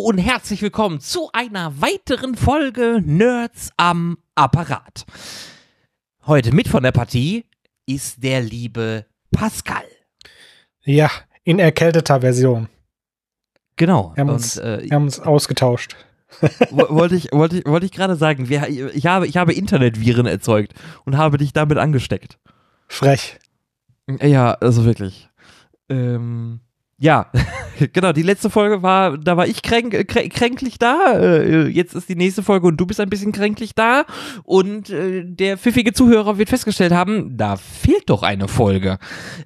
[0.00, 5.06] und herzlich willkommen zu einer weiteren Folge Nerds am Apparat.
[6.26, 7.46] Heute mit von der Partie
[7.86, 9.84] ist der liebe Pascal.
[10.84, 11.10] Ja,
[11.44, 12.68] in erkälteter Version.
[13.76, 14.12] Genau.
[14.14, 15.96] Wir haben, uns, und, äh, wir haben uns ausgetauscht.
[16.70, 20.74] wollte ich, wollte ich, wollte ich gerade sagen, wir, ich, habe, ich habe Internetviren erzeugt
[21.04, 22.38] und habe dich damit angesteckt.
[22.88, 23.38] Frech.
[24.20, 25.30] Ja, also wirklich.
[25.88, 26.60] Ähm,
[26.98, 27.30] ja,
[27.92, 31.12] genau, die letzte Folge war, da war ich kränk, äh, kränk, kränklich da.
[31.14, 34.04] Äh, jetzt ist die nächste Folge und du bist ein bisschen kränklich da.
[34.44, 38.98] Und äh, der pfiffige Zuhörer wird festgestellt haben, da fehlt doch eine Folge.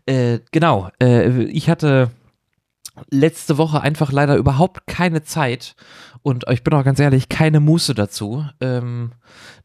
[0.07, 2.11] Äh, genau, äh, ich hatte
[3.11, 5.75] letzte Woche einfach leider überhaupt keine Zeit
[6.23, 9.13] und ich bin auch ganz ehrlich, keine Muße dazu, ähm,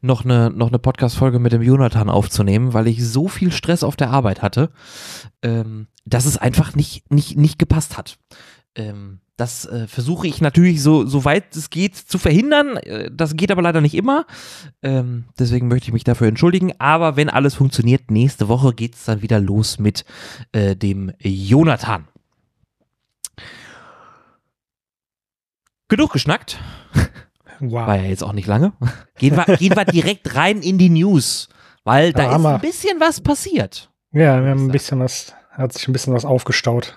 [0.00, 3.96] noch eine, noch eine Podcast-Folge mit dem Jonathan aufzunehmen, weil ich so viel Stress auf
[3.96, 4.70] der Arbeit hatte,
[5.42, 8.18] ähm, dass es einfach nicht, nicht, nicht gepasst hat.
[8.74, 12.78] Ähm, das äh, versuche ich natürlich so, so weit es geht zu verhindern.
[12.78, 14.24] Äh, das geht aber leider nicht immer.
[14.82, 16.72] Ähm, deswegen möchte ich mich dafür entschuldigen.
[16.78, 20.04] Aber wenn alles funktioniert, nächste Woche geht es dann wieder los mit
[20.52, 22.08] äh, dem Jonathan.
[25.88, 26.58] Genug geschnackt.
[27.60, 27.86] Wow.
[27.86, 28.72] War ja jetzt auch nicht lange.
[29.18, 31.48] Gehen wir, gehen wir direkt rein in die News,
[31.84, 33.90] weil da ja, ist ein bisschen was passiert.
[34.12, 36.96] Ja, wir haben ein bisschen was, hat sich ein bisschen was aufgestaut.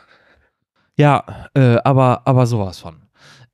[0.96, 3.02] Ja, äh, aber, aber sowas von.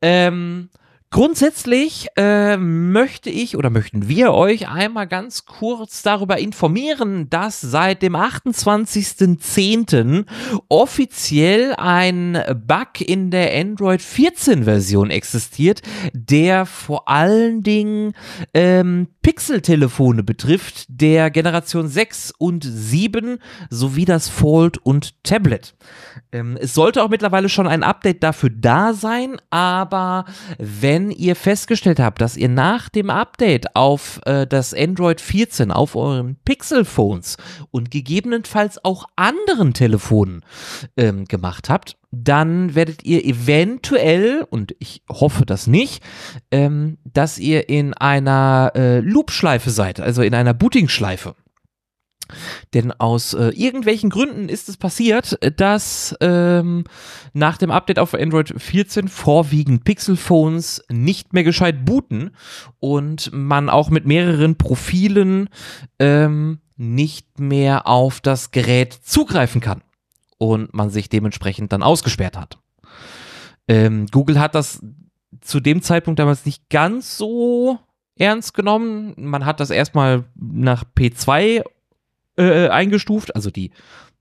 [0.02, 0.70] Ähm,
[1.16, 8.02] Grundsätzlich äh, möchte ich oder möchten wir euch einmal ganz kurz darüber informieren, dass seit
[8.02, 10.26] dem 28.10.
[10.68, 18.12] offiziell ein Bug in der Android 14 Version existiert, der vor allen Dingen
[18.54, 25.76] ähm, Pixel-Telefone betrifft, der Generation 6 und 7 sowie das Fold und Tablet.
[26.32, 30.26] Ähm, es sollte auch mittlerweile schon ein Update dafür da sein, aber
[30.60, 35.72] wenn wenn ihr festgestellt habt, dass ihr nach dem Update auf äh, das Android 14
[35.72, 37.38] auf euren Pixel-Phones
[37.70, 40.42] und gegebenenfalls auch anderen Telefonen
[40.98, 46.02] ähm, gemacht habt, dann werdet ihr eventuell, und ich hoffe das nicht,
[46.50, 51.36] ähm, dass ihr in einer äh, Loop-Schleife seid, also in einer Booting-Schleife.
[52.74, 56.86] Denn aus äh, irgendwelchen Gründen ist es passiert, dass ähm,
[57.34, 62.32] nach dem Update auf Android 14 vorwiegend Pixel-Phones nicht mehr gescheit booten
[62.80, 65.50] und man auch mit mehreren Profilen
[66.00, 69.82] ähm, nicht mehr auf das Gerät zugreifen kann
[70.38, 72.58] und man sich dementsprechend dann ausgesperrt hat.
[73.68, 74.82] Ähm, Google hat das
[75.42, 77.80] zu dem Zeitpunkt damals nicht ganz so
[78.18, 79.14] ernst genommen.
[79.18, 81.64] Man hat das erstmal nach P2
[82.38, 83.72] äh, eingestuft, also die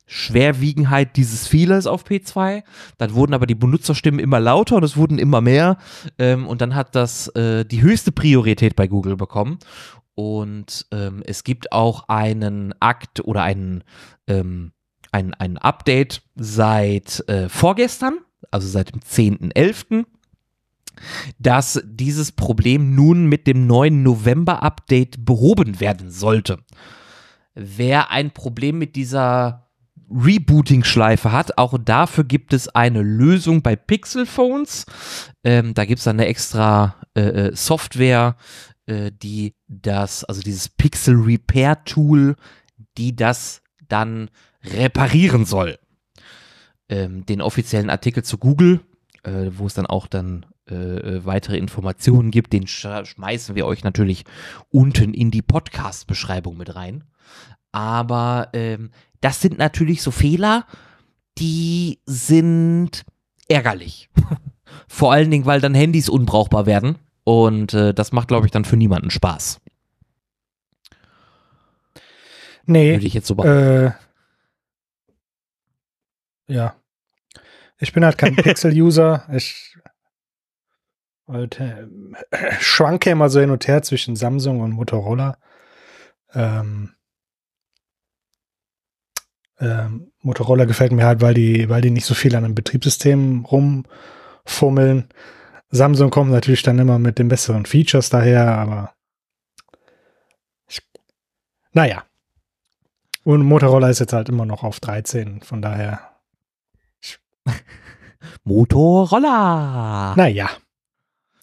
[0.06, 2.62] Schwerwiegenheit dieses Fehlers auf P2.
[2.98, 5.78] Dann wurden aber die Benutzerstimmen immer lauter und es wurden immer mehr.
[6.19, 9.58] Ähm, und dann hat das äh, die höchste Priorität bei Google bekommen.
[10.14, 13.82] Und ähm, es gibt auch einen Akt oder einen,
[14.28, 14.72] ähm,
[15.10, 18.19] ein, ein Update seit äh, vorgestern,
[18.50, 20.04] also seit dem 10.11.,
[21.41, 26.58] dass dieses Problem nun mit dem neuen November-Update behoben werden sollte.
[27.54, 29.65] Wer ein Problem mit dieser
[30.10, 34.87] Rebooting-Schleife hat, auch dafür gibt es eine Lösung bei Pixel Phones.
[35.44, 38.37] Ähm, da gibt es eine extra äh, äh, Software,
[38.87, 42.37] äh, die das, also dieses Pixel Repair Tool,
[42.98, 44.31] die das dann
[44.62, 45.78] reparieren soll.
[46.88, 48.81] Ähm, den offiziellen Artikel zu Google,
[49.22, 53.66] äh, wo es dann auch dann äh, äh weitere Informationen gibt, den sch schmeißen wir
[53.66, 54.25] euch natürlich
[54.70, 57.04] unten in die Podcast-Beschreibung mit rein.
[57.72, 58.90] Aber ähm,
[59.20, 60.66] das sind natürlich so Fehler,
[61.38, 63.04] die sind
[63.48, 64.10] ärgerlich.
[64.88, 66.98] Vor allen Dingen, weil dann Handys unbrauchbar werden.
[67.24, 69.60] Und äh, das macht, glaube ich, dann für niemanden Spaß.
[72.66, 72.93] Nee.
[72.93, 73.93] Würde ich jetzt so äh,
[76.46, 76.76] Ja.
[77.78, 79.26] Ich bin halt kein Pixel-User.
[79.32, 79.76] Ich
[81.26, 81.87] halt, äh,
[82.60, 85.38] schwanke immer so hin und her zwischen Samsung und Motorola.
[86.32, 86.94] Ähm,
[89.60, 93.44] ähm, Motorola gefällt mir halt, weil die, weil die nicht so viel an einem Betriebssystem
[93.44, 95.08] rumfummeln.
[95.70, 98.94] Samsung kommt natürlich dann immer mit den besseren Features daher, aber
[100.68, 100.80] ich,
[101.72, 102.04] naja.
[103.24, 106.00] Und Motorola ist jetzt halt immer noch auf 13, von daher.
[108.44, 110.14] Motorola!
[110.16, 110.50] Naja.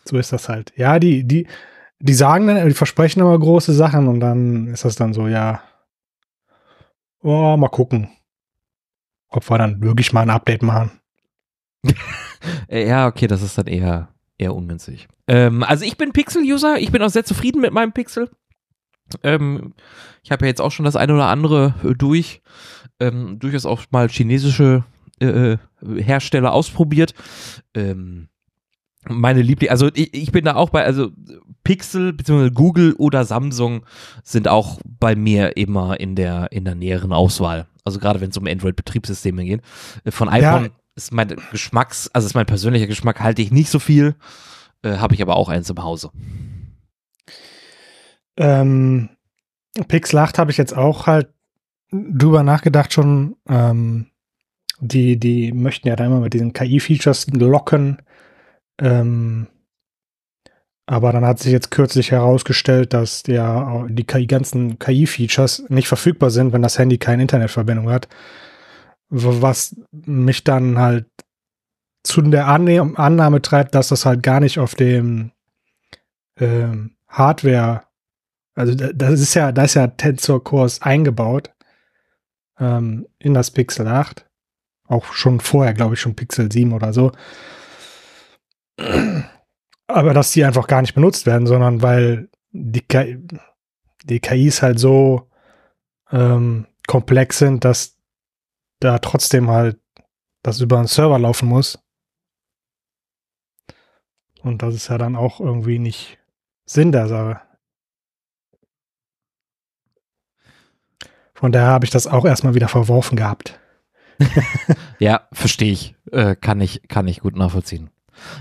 [0.05, 0.73] So ist das halt.
[0.75, 1.47] Ja, die, die,
[1.99, 5.61] die sagen dann, die versprechen immer große Sachen und dann ist das dann so, ja,
[7.23, 8.09] Oh, mal gucken,
[9.29, 10.91] ob wir dann wirklich mal ein Update machen.
[12.69, 15.07] ja, okay, das ist dann eher, eher ungünstig.
[15.27, 18.29] Ähm, also ich bin Pixel-User, ich bin auch sehr zufrieden mit meinem Pixel.
[19.23, 19.73] Ähm,
[20.23, 22.41] ich habe ja jetzt auch schon das eine oder andere äh, durch,
[22.99, 24.83] ähm, durchaus auch mal chinesische
[25.19, 27.13] äh, äh Hersteller ausprobiert.
[27.73, 28.29] Ähm,
[29.07, 31.09] meine Liebling, also ich, ich, bin da auch bei, also
[31.63, 32.51] Pixel bzw.
[32.51, 33.85] Google oder Samsung
[34.23, 37.67] sind auch bei mir immer in der in der näheren Auswahl.
[37.83, 39.61] Also gerade wenn es um Android-Betriebssysteme geht.
[40.09, 40.69] Von iPhone ja.
[40.95, 44.15] ist mein Geschmacks, also ist mein persönlicher Geschmack halte ich nicht so viel,
[44.83, 46.11] äh, habe ich aber auch eins im Hause.
[48.37, 49.09] Ähm,
[49.87, 51.29] Pixel 8 habe ich jetzt auch halt
[51.91, 53.35] drüber nachgedacht schon.
[53.47, 54.07] Ähm,
[54.79, 58.01] die, die möchten ja da immer mit diesen KI-Features locken.
[58.81, 59.47] Ähm,
[60.87, 66.31] aber dann hat sich jetzt kürzlich herausgestellt, dass ja die KI, ganzen KI-Features nicht verfügbar
[66.31, 68.09] sind, wenn das Handy keine Internetverbindung hat.
[69.09, 71.05] Was mich dann halt
[72.03, 75.31] zu der Annahme treibt, dass das halt gar nicht auf dem
[76.37, 77.83] ähm, Hardware,
[78.55, 81.53] also das ist ja, da ist ja Tensor Cores eingebaut
[82.59, 84.25] ähm, in das Pixel 8.
[84.87, 87.11] Auch schon vorher, glaube ich, schon Pixel 7 oder so.
[89.87, 93.19] Aber dass die einfach gar nicht benutzt werden, sondern weil die, KI,
[94.03, 95.29] die KIs halt so
[96.11, 97.97] ähm, komplex sind, dass
[98.79, 99.79] da trotzdem halt
[100.43, 101.79] das über einen Server laufen muss.
[104.41, 106.17] Und das ist ja dann auch irgendwie nicht
[106.65, 107.41] Sinn der Sache.
[111.33, 113.59] Von daher habe ich das auch erstmal wieder verworfen gehabt.
[114.99, 115.95] ja, verstehe ich.
[116.11, 116.87] Äh, kann ich.
[116.87, 117.89] Kann ich gut nachvollziehen.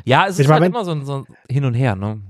[0.05, 2.21] Ja, es ich ist mein, halt immer so, so hin und her, ne?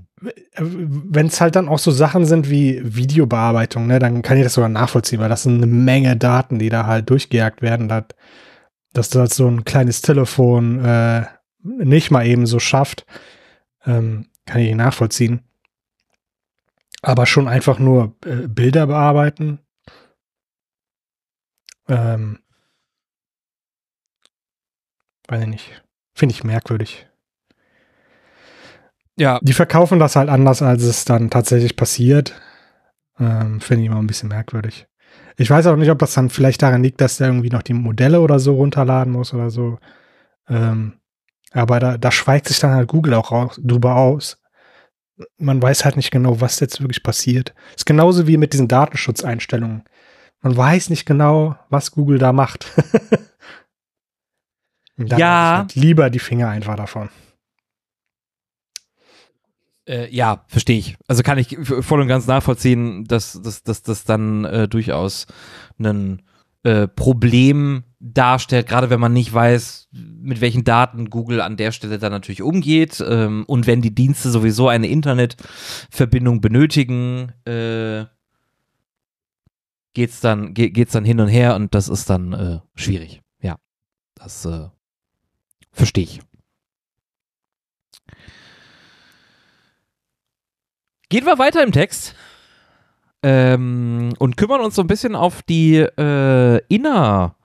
[0.57, 4.53] Wenn es halt dann auch so Sachen sind wie Videobearbeitung, ne, dann kann ich das
[4.53, 8.05] sogar nachvollziehen, weil das sind eine Menge Daten, die da halt durchgejagt werden, dass,
[8.93, 11.25] dass das so ein kleines Telefon äh,
[11.63, 13.05] nicht mal eben so schafft,
[13.85, 15.41] ähm, kann ich nachvollziehen.
[17.01, 19.59] Aber schon einfach nur äh, Bilder bearbeiten,
[21.87, 22.39] ähm,
[25.27, 25.83] weiß ich nicht.
[26.13, 27.07] Finde ich merkwürdig.
[29.21, 29.39] Ja.
[29.43, 32.33] Die verkaufen das halt anders, als es dann tatsächlich passiert.
[33.19, 34.87] Ähm, Finde ich immer ein bisschen merkwürdig.
[35.37, 37.73] Ich weiß auch nicht, ob das dann vielleicht daran liegt, dass der irgendwie noch die
[37.75, 39.77] Modelle oder so runterladen muss oder so.
[40.49, 40.93] Ähm,
[41.51, 44.41] aber da, da schweigt sich dann halt Google auch raus, drüber aus.
[45.37, 47.53] Man weiß halt nicht genau, was jetzt wirklich passiert.
[47.75, 49.83] Ist genauso wie mit diesen Datenschutzeinstellungen.
[50.41, 52.65] Man weiß nicht genau, was Google da macht.
[54.97, 55.57] ja.
[55.59, 57.09] Halt lieber die Finger einfach davon.
[59.87, 60.95] Äh, ja, verstehe ich.
[61.07, 65.27] Also kann ich voll und ganz nachvollziehen, dass das dass, dann äh, durchaus
[65.79, 66.21] ein
[66.63, 71.99] äh, Problem darstellt, gerade wenn man nicht weiß, mit welchen Daten Google an der Stelle
[71.99, 78.05] dann natürlich umgeht ähm, und wenn die Dienste sowieso eine Internetverbindung benötigen, äh,
[79.93, 83.21] geht's dann ge dann hin und her und das ist dann äh, schwierig.
[83.41, 83.57] Ja,
[84.15, 84.69] das äh,
[85.71, 86.21] verstehe ich.
[91.11, 92.15] Gehen wir weiter im Text
[93.21, 97.35] ähm, und kümmern uns so ein bisschen auf die äh, inner,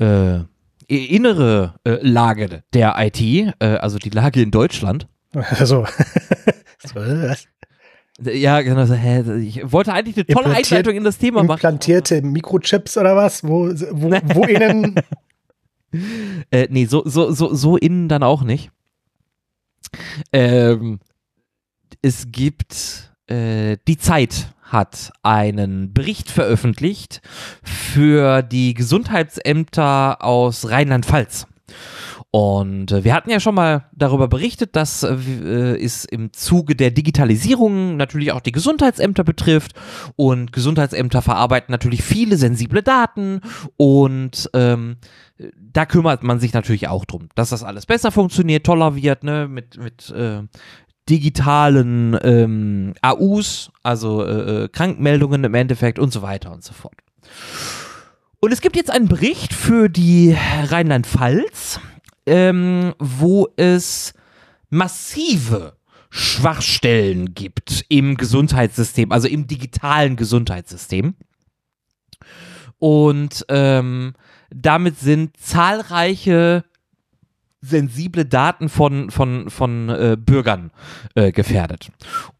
[0.00, 0.38] äh,
[0.86, 5.08] innere äh, Lage der IT, äh, also die Lage in Deutschland.
[5.34, 5.88] Also.
[8.20, 8.84] ja, genau.
[9.38, 11.56] Ich wollte eigentlich eine tolle Einleitung in das Thema machen.
[11.56, 13.42] Implantierte Mikrochips oder was?
[13.42, 14.94] Wo, wo, wo innen?
[16.52, 18.70] äh, nee, so, so, so, so innen dann auch nicht.
[20.32, 21.00] Ähm,
[22.04, 27.22] es gibt äh, die Zeit hat einen Bericht veröffentlicht
[27.62, 31.46] für die Gesundheitsämter aus Rheinland-Pfalz.
[32.30, 36.90] Und äh, wir hatten ja schon mal darüber berichtet, dass äh, es im Zuge der
[36.90, 39.72] Digitalisierung natürlich auch die Gesundheitsämter betrifft.
[40.16, 43.40] Und Gesundheitsämter verarbeiten natürlich viele sensible Daten
[43.76, 44.96] und ähm,
[45.56, 49.48] da kümmert man sich natürlich auch drum, dass das alles besser funktioniert, toller wird, ne,
[49.48, 50.42] mit, mit äh,
[51.08, 56.94] digitalen ähm, AUs, also äh, äh, Krankmeldungen im Endeffekt und so weiter und so fort.
[58.40, 60.36] Und es gibt jetzt einen Bericht für die
[60.70, 61.80] Rheinland-Pfalz,
[62.26, 64.14] ähm, wo es
[64.70, 65.76] massive
[66.10, 71.16] Schwachstellen gibt im Gesundheitssystem, also im digitalen Gesundheitssystem.
[72.78, 74.14] Und ähm,
[74.50, 76.64] damit sind zahlreiche
[77.64, 80.70] sensible Daten von, von, von äh, Bürgern
[81.14, 81.90] äh, gefährdet.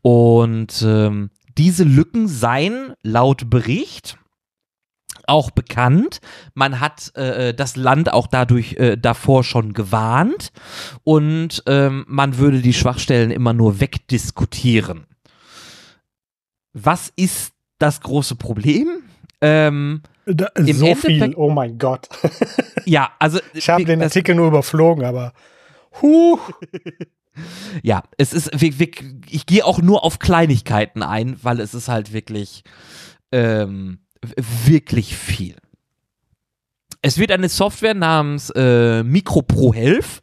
[0.02, 4.18] Und ähm, diese Lücken seien laut Bericht
[5.26, 6.20] auch bekannt.
[6.52, 10.52] Man hat äh, das Land auch dadurch äh, davor schon gewarnt
[11.02, 15.06] und ähm, man würde die Schwachstellen immer nur wegdiskutieren.
[16.74, 18.88] Was ist das große Problem?
[19.40, 22.08] Ähm, Da, Im so Endeffekt- viel, oh mein Gott.
[22.84, 25.32] ja, also Ich habe den das- Artikel nur überflogen, aber
[26.00, 26.38] huh,
[27.82, 32.62] Ja, es ist, ich gehe auch nur auf Kleinigkeiten ein, weil es ist halt wirklich,
[33.32, 33.98] ähm,
[34.64, 35.56] wirklich viel.
[37.02, 40.22] Es wird eine Software namens äh, MicroPro Health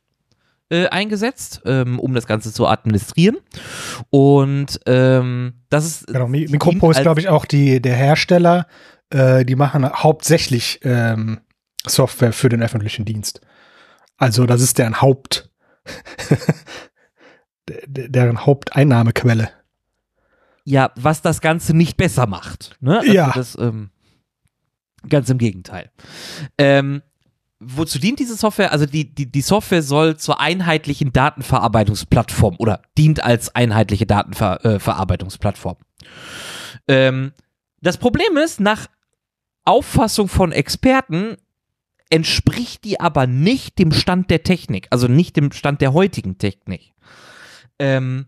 [0.69, 3.37] äh, eingesetzt, ähm, um das Ganze zu administrieren.
[4.09, 6.07] Und ähm, das ist.
[6.07, 8.67] genau, Mi- dient Mikropro ist, glaube ich, auch die, der Hersteller.
[9.11, 11.41] Äh, die machen hauptsächlich ähm,
[11.85, 13.41] Software für den öffentlichen Dienst.
[14.17, 15.49] Also das ist deren Haupt,
[17.69, 19.49] de- de- deren Haupteinnahmequelle.
[20.63, 22.77] Ja, was das Ganze nicht besser macht.
[22.81, 22.99] Ne?
[22.99, 23.31] Also Ja.
[23.33, 23.89] Das, ähm,
[25.09, 25.89] ganz im Gegenteil.
[26.59, 27.01] Ähm,
[27.59, 28.71] wozu dient diese Software?
[28.71, 35.77] Also die, die, die Software soll zur einheitlichen Datenverarbeitungsplattform oder dient als einheitliche Datenverarbeitungsplattform.
[36.87, 37.33] Ähm,
[37.81, 38.85] das Problem ist, nach
[39.71, 41.37] Auffassung von Experten
[42.09, 46.91] entspricht die aber nicht dem Stand der Technik, also nicht dem Stand der heutigen Technik.
[47.79, 48.25] Ähm,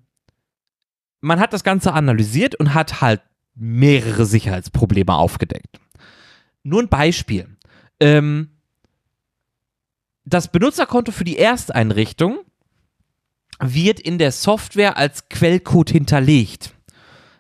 [1.20, 3.22] man hat das Ganze analysiert und hat halt
[3.56, 5.82] mehrere Sicherheitsprobleme aufgedeckt.
[6.64, 7.58] Nur ein Beispiel.
[8.00, 8.50] Ähm,
[10.24, 12.40] das Benutzerkonto für die Ersteinrichtung
[13.60, 16.74] wird in der Software als Quellcode hinterlegt.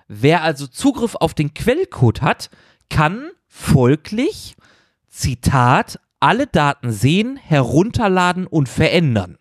[0.09, 2.49] Wer also Zugriff auf den Quellcode hat,
[2.89, 4.57] kann folglich,
[5.09, 9.37] Zitat, alle Daten sehen, herunterladen und verändern.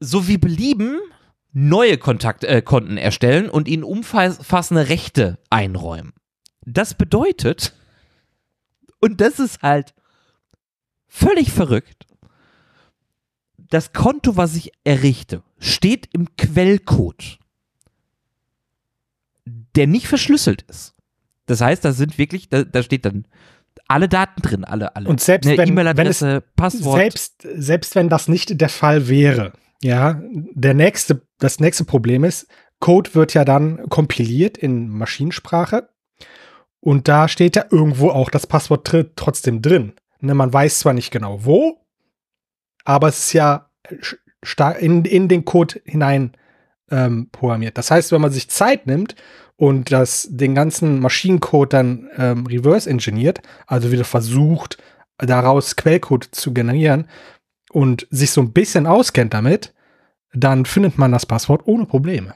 [0.00, 0.98] Sowie belieben
[1.52, 6.14] neue Kontakt, äh, Konten erstellen und ihnen umfassende Rechte einräumen.
[6.62, 7.74] Das bedeutet,
[9.00, 9.94] und das ist halt
[11.06, 12.06] völlig verrückt,
[13.58, 17.38] das Konto, was ich errichte, steht im Quellcode,
[19.44, 20.94] der nicht verschlüsselt ist.
[21.50, 23.26] Das heißt, da sind wirklich, da, da steht dann
[23.88, 25.08] alle Daten drin, alle, alle.
[25.08, 26.98] Und selbst Eine wenn- E-Mail-Adresse, Passwort.
[27.00, 29.52] Selbst, selbst wenn das nicht der Fall wäre,
[29.82, 32.46] ja, der nächste, das nächste Problem ist,
[32.78, 35.88] Code wird ja dann kompiliert in Maschinensprache
[36.80, 39.92] und da steht ja irgendwo auch das Passwort tr trotzdem drin.
[40.20, 41.78] Ne, man weiß zwar nicht genau wo,
[42.84, 43.70] aber es ist ja
[44.78, 46.32] in, in den Code hinein
[46.90, 47.76] ähm, programmiert.
[47.78, 49.14] Das heißt, wenn man sich Zeit nimmt
[49.60, 54.78] und das, den ganzen Maschinencode dann ähm, reverse engineert, also wieder versucht,
[55.18, 57.06] daraus Quellcode zu generieren
[57.70, 59.74] und sich so ein bisschen auskennt damit,
[60.32, 62.34] dann findet man das Passwort ohne Probleme.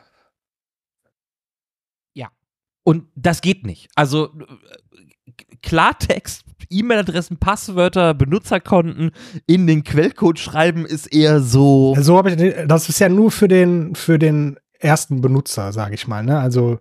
[2.84, 3.88] Und das geht nicht.
[3.94, 9.10] Also äh, Klartext, E-Mail-Adressen, Passwörter, Benutzerkonten
[9.46, 11.96] in den Quellcode schreiben ist eher so.
[11.98, 16.06] So habe ich, das ist ja nur für den, für den ersten Benutzer, sage ich
[16.06, 16.22] mal.
[16.22, 16.38] Ne?
[16.38, 16.78] Also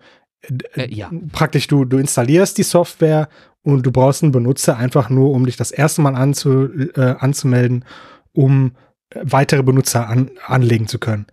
[0.76, 1.10] Äh, ja.
[1.32, 3.30] praktisch du, du installierst die Software
[3.62, 7.86] und du brauchst einen Benutzer einfach nur, um dich das erste Mal anzu, äh, anzumelden,
[8.34, 8.76] um
[9.16, 11.28] weitere Benutzer an, anlegen zu können.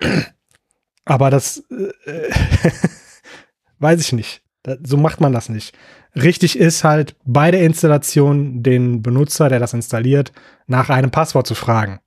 [1.04, 2.30] Aber das äh,
[3.78, 4.42] weiß ich nicht.
[4.62, 5.76] Da, so macht man das nicht.
[6.14, 10.32] Richtig ist halt bei der Installation den Benutzer, der das installiert,
[10.66, 12.00] nach einem Passwort zu fragen,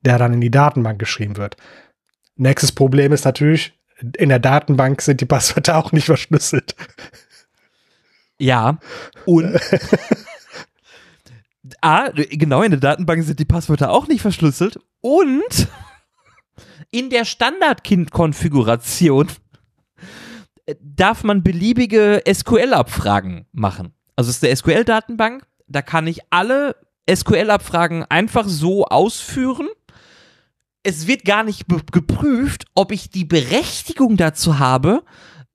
[0.00, 1.56] der dann in die Datenbank geschrieben wird.
[2.36, 3.78] Nächstes Problem ist natürlich,
[4.16, 6.74] in der Datenbank sind die Passwörter auch nicht verschlüsselt.
[8.38, 8.78] Ja.
[9.26, 9.60] Und.
[11.80, 14.80] A, genau, in der Datenbank sind die Passwörter auch nicht verschlüsselt.
[15.00, 15.68] Und
[16.90, 19.28] in der Standard-Konfiguration
[20.80, 23.94] darf man beliebige SQL-Abfragen machen.
[24.16, 26.76] Also es ist eine SQL-Datenbank, da kann ich alle
[27.10, 29.68] SQL-Abfragen einfach so ausführen.
[30.82, 35.04] Es wird gar nicht geprüft, ob ich die Berechtigung dazu habe,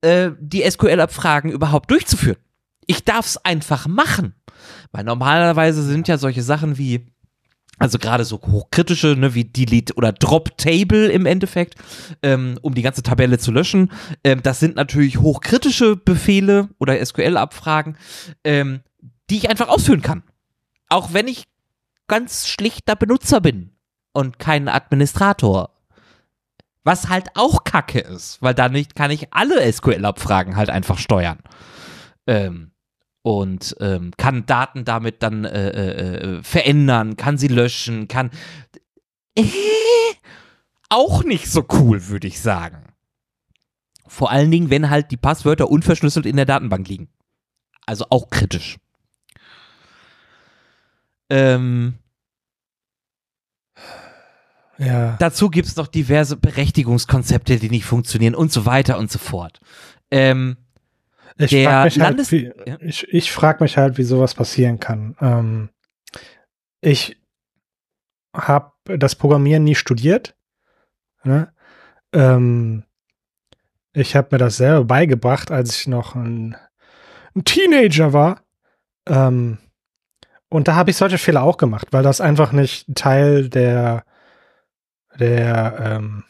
[0.01, 2.38] äh, die SQL-Abfragen überhaupt durchzuführen.
[2.86, 4.36] Ich darf es einfach machen.
[4.91, 7.05] Weil normalerweise sind ja solche Sachen wie,
[7.77, 11.75] also gerade so hochkritische, ne, wie Delete oder Drop Table im Endeffekt,
[12.24, 13.91] ähm, um die ganze Tabelle zu löschen.
[14.24, 17.98] Ähm, das sind natürlich hochkritische Befehle oder SQL-Abfragen,
[18.43, 18.81] ähm,
[19.29, 20.24] die ich einfach ausführen kann.
[20.89, 21.43] Auch wenn ich
[22.07, 23.76] ganz schlichter Benutzer bin
[24.17, 25.69] und kein Administrator.
[26.83, 31.38] Was halt auch kacke ist, weil dadurch kann ich alle SQL-Abfragen halt einfach steuern.
[32.25, 32.71] Ähm,
[33.21, 38.31] und ähm, kann Daten damit dann äh, äh, äh, verändern, kann sie löschen, kann.
[39.36, 39.43] Äh,
[40.89, 42.86] auch nicht so cool, würde ich sagen.
[44.07, 47.09] Vor allen Dingen, wenn halt die Passwörter unverschlüsselt in der Datenbank liegen.
[47.86, 48.77] Also auch kritisch.
[51.29, 52.00] Ähm,
[54.79, 55.15] Ja.
[55.19, 59.60] dazu gibt es noch diverse Berechtigungskonzepte, die nicht funktionieren und so weiter und so fort.
[60.12, 60.57] Ähm,
[61.38, 62.77] Ich frage mich, halt, wie, Ja.
[62.81, 65.15] ich, ich frag mich halt, wie sowas passieren kann.
[65.22, 65.69] Ähm,
[66.81, 67.19] ich
[68.36, 70.36] habe das Programmieren nie studiert.
[71.24, 71.51] Ne?
[72.13, 72.84] Ähm,
[73.93, 76.55] ich habe mir das selber beigebracht, als ich noch ein,
[77.36, 78.41] ein Teenager war.
[79.07, 79.57] Ähm,
[80.50, 84.03] und da habe ich solche Fehler auch gemacht, weil das einfach nicht Teil der
[85.19, 86.24] der ähm,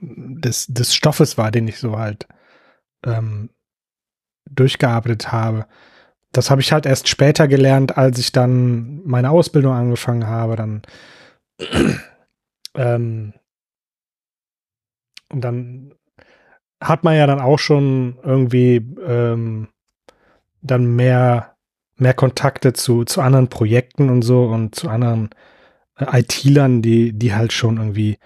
[0.00, 2.26] des, des Stoffes war, den ich so halt
[3.04, 3.50] ähm,
[4.50, 5.66] durchgearbeitet habe.
[6.32, 10.56] Das habe ich halt erst später gelernt, als ich dann meine Ausbildung angefangen habe.
[10.56, 10.82] Dann
[12.74, 13.34] ähm,
[15.28, 15.94] dann
[16.80, 19.68] hat man ja dann auch schon irgendwie ähm,
[20.62, 21.56] dann mehr
[21.96, 25.30] mehr Kontakte zu zu anderen Projekten und so und zu anderen
[26.12, 28.18] IT-Lern, die die halt schon irgendwie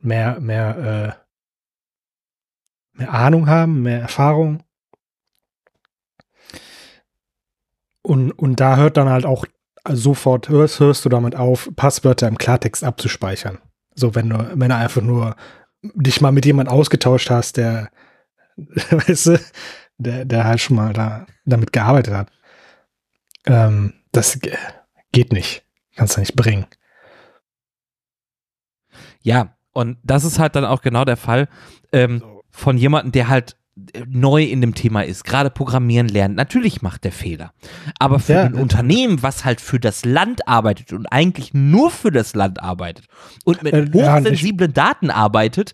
[0.00, 4.62] mehr mehr äh, mehr Ahnung haben, mehr Erfahrung.
[8.02, 9.44] Und, und da hört dann halt auch
[9.88, 13.58] sofort, hörst, hörst du damit auf, Passwörter im Klartext abzuspeichern.
[13.94, 15.36] So, wenn du, wenn du einfach nur
[15.82, 17.90] dich mal mit jemandem ausgetauscht hast, der,
[18.56, 19.40] weißt du,
[19.98, 22.30] der, der halt schon mal da, damit gearbeitet hat.
[23.46, 24.56] Ähm, das ge-
[25.12, 25.64] geht nicht.
[25.96, 26.66] Kannst du nicht bringen.
[29.22, 31.48] Ja, und das ist halt dann auch genau der Fall
[31.92, 32.42] ähm, So.
[32.50, 33.56] von jemandem, der halt
[33.92, 36.34] äh, neu in dem Thema ist, gerade Programmieren lernt.
[36.36, 37.52] Natürlich macht der Fehler.
[37.98, 42.10] Aber für Ja, ein Unternehmen, was halt für das Land arbeitet und eigentlich nur für
[42.10, 43.06] das Land arbeitet
[43.44, 45.72] und mit Äh, ja, hochsensiblen Daten arbeitet,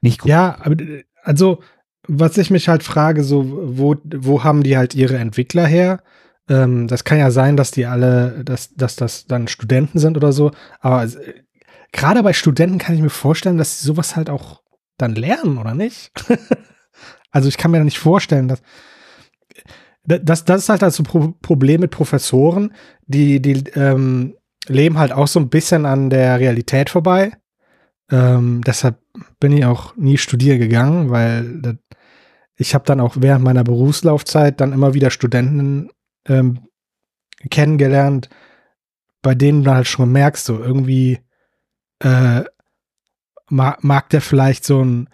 [0.00, 0.30] nicht gut.
[0.30, 0.76] Ja, aber
[1.22, 1.60] also,
[2.08, 3.44] was ich mich halt frage, so,
[3.76, 6.02] wo, wo haben die halt ihre Entwickler her?
[6.50, 10.32] Ähm, das kann ja sein, dass die alle, dass, dass das dann Studenten sind oder
[10.32, 11.44] so, aber äh,
[11.92, 14.62] gerade bei Studenten kann ich mir vorstellen, dass sie sowas halt auch
[14.98, 16.10] dann lernen, oder nicht?
[17.30, 18.60] also ich kann mir da nicht vorstellen, dass
[20.04, 22.72] das, das ist halt das Pro Problem mit Professoren,
[23.06, 24.34] die, die ähm,
[24.66, 27.32] leben halt auch so ein bisschen an der Realität vorbei.
[28.10, 28.98] Ähm, deshalb
[29.38, 31.74] bin ich auch nie studieren gegangen, weil das,
[32.56, 35.90] ich habe dann auch während meiner Berufslaufzeit dann immer wieder Studenten
[36.30, 36.60] ähm,
[37.50, 38.28] kennengelernt,
[39.22, 41.20] bei denen du halt schon merkst, so irgendwie
[42.02, 42.44] äh,
[43.48, 45.08] mag, mag der vielleicht so ein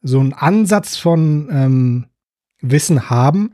[0.00, 2.06] so einen Ansatz von ähm,
[2.60, 3.52] Wissen haben,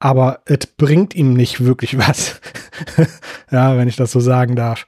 [0.00, 2.40] aber es bringt ihm nicht wirklich was.
[3.50, 4.86] ja, wenn ich das so sagen darf.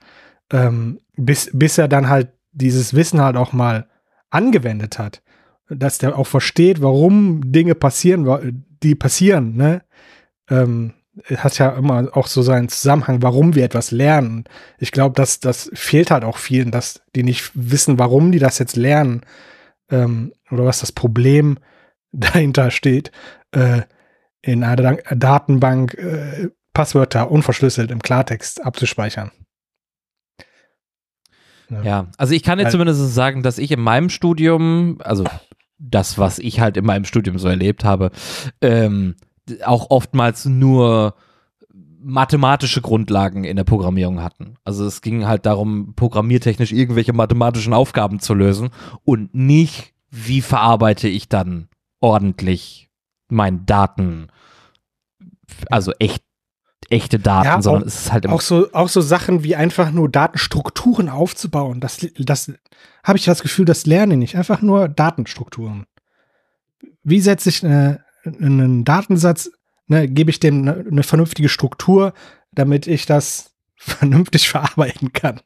[0.52, 3.88] Ähm, bis, bis er dann halt dieses Wissen halt auch mal
[4.30, 5.22] angewendet hat.
[5.68, 9.82] Dass der auch versteht, warum Dinge passieren, die passieren, ne?
[10.48, 10.92] Ähm,
[11.36, 14.44] hat ja immer auch so seinen Zusammenhang, warum wir etwas lernen.
[14.78, 18.58] Ich glaube, dass das fehlt halt auch vielen, dass die nicht wissen, warum die das
[18.58, 19.22] jetzt lernen
[19.90, 21.58] ähm, oder was das Problem
[22.12, 23.10] dahinter steht,
[23.52, 23.82] äh,
[24.42, 29.32] in einer Datenbank äh, Passwörter unverschlüsselt im Klartext abzuspeichern.
[31.82, 35.24] Ja, also ich kann jetzt Weil- zumindest sagen, dass ich in meinem Studium, also
[35.78, 38.10] das, was ich halt in meinem Studium so erlebt habe,
[38.60, 39.16] ähm,
[39.64, 41.14] auch oftmals nur
[41.98, 44.54] mathematische Grundlagen in der Programmierung hatten.
[44.64, 48.70] Also es ging halt darum, programmiertechnisch irgendwelche mathematischen Aufgaben zu lösen
[49.04, 51.68] und nicht, wie verarbeite ich dann
[52.00, 52.90] ordentlich
[53.28, 54.28] meine Daten,
[55.70, 56.22] also echt,
[56.90, 59.56] echte Daten, Ja, sondern auch- es ist halt immer Auch so, auch so Sachen wie
[59.56, 61.80] einfach nur Datenstrukturen aufzubauen.
[61.80, 62.52] Das, das
[63.02, 64.36] habe ich das Gefühl, das lerne ich nicht.
[64.36, 65.86] Einfach nur Datenstrukturen.
[67.02, 69.50] Wie setze ich äh, einen Datensatz,
[69.86, 72.12] ne, gebe ich dem eine, eine vernünftige Struktur,
[72.52, 75.40] damit ich das vernünftig verarbeiten kann.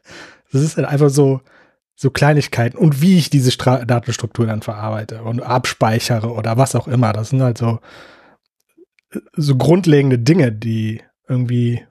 [0.52, 1.40] Das ist halt einfach so,
[1.94, 2.78] so Kleinigkeiten.
[2.78, 7.12] Und wie ich diese Stra Datenstruktur dann verarbeite und abspeichere oder was auch immer.
[7.12, 7.80] Das sind halt so,
[9.36, 11.84] so grundlegende Dinge, die irgendwie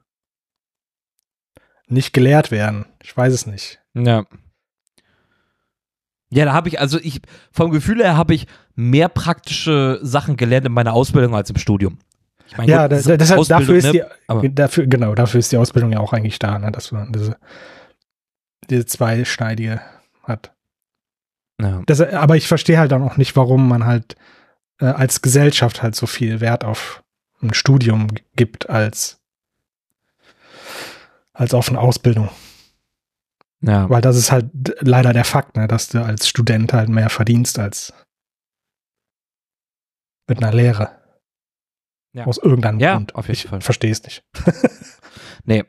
[1.87, 2.85] nicht gelehrt werden.
[3.01, 3.81] Ich weiß es nicht.
[3.93, 4.25] Ja.
[6.31, 10.67] Ja, da habe ich, also ich, vom Gefühl her habe ich mehr praktische Sachen gelernt
[10.67, 11.97] in meiner Ausbildung als im Studium.
[12.47, 13.91] Ich mein, Ja, gut, da, deshalb, dafür ist ne?
[13.91, 17.11] die, Aber- dafür, genau, dafür ist die Ausbildung ja auch eigentlich da, ne, dass man
[17.11, 17.37] diese,
[18.69, 19.81] diese zweischneidige
[20.23, 20.51] hat.
[21.61, 21.81] Ja.
[21.85, 24.15] Das, aber ich verstehe halt dann auch nicht, warum man halt
[24.79, 27.03] äh, als Gesellschaft halt so viel Wert auf
[27.41, 29.19] ein Studium gibt als
[31.33, 32.29] als auf eine Ausbildung.
[33.61, 33.89] Ja.
[33.89, 34.49] Weil das ist halt
[34.81, 37.93] leider der Fakt, ne, dass du als Student halt mehr verdienst als
[40.29, 40.97] mit einer Lehre.
[42.15, 42.25] Ja.
[42.25, 43.15] Aus irgendeinem Ja, Grund.
[43.15, 43.61] auf jeden ich Fall.
[43.61, 44.23] verstehe es nicht.
[45.45, 45.63] Nee.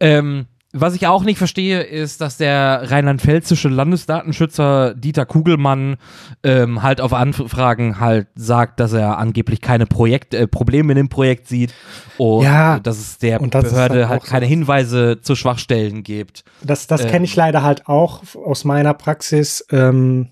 [0.00, 0.46] Ähm,
[0.76, 5.96] was ich auch nicht verstehe, ist, dass der rheinland-pfälzische Landesdatenschützer Dieter Kugelmann
[6.42, 11.08] ähm, halt auf Anfragen halt sagt, dass er angeblich keine Projekt, äh, Probleme in dem
[11.08, 11.72] Projekt sieht
[12.18, 14.50] und Ja, dass es der das Behörde halt keine so.
[14.50, 16.44] Hinweise zu Schwachstellen gibt.
[16.60, 17.10] Das, das Ähm.
[17.10, 19.64] kenne ich leider halt auch aus meiner Praxis.
[19.70, 20.30] Ähm,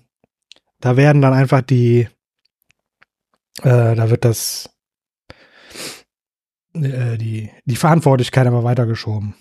[0.81, 2.09] da werden dann einfach die,
[3.61, 4.69] äh, da wird das,
[6.73, 9.35] äh, die, die Verantwortlichkeit aber weitergeschoben.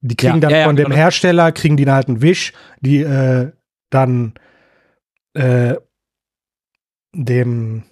[0.00, 0.96] Die kriegen Ja, dann ja, ja, von dem genau.
[0.96, 3.50] Hersteller, kriegen die dann halt einen Wisch, die äh,
[3.90, 4.34] dann
[5.34, 5.74] äh,
[7.12, 7.82] dem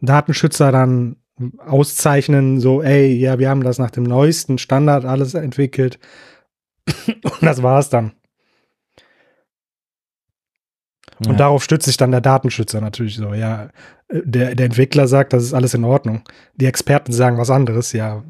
[0.00, 1.16] Datenschützer dann
[1.58, 5.98] auszeichnen, so, ey, ja, wir haben das nach dem neuesten Standard alles entwickelt.
[7.06, 8.12] Und das war's dann.
[11.24, 11.30] Ja.
[11.30, 13.34] Und darauf stützt sich dann der Datenschützer natürlich so.
[13.34, 13.70] Ja,
[14.08, 16.22] äh, der, der Entwickler sagt, das ist alles in Ordnung.
[16.56, 17.92] Die Experten sagen was anderes.
[17.92, 18.24] Ja,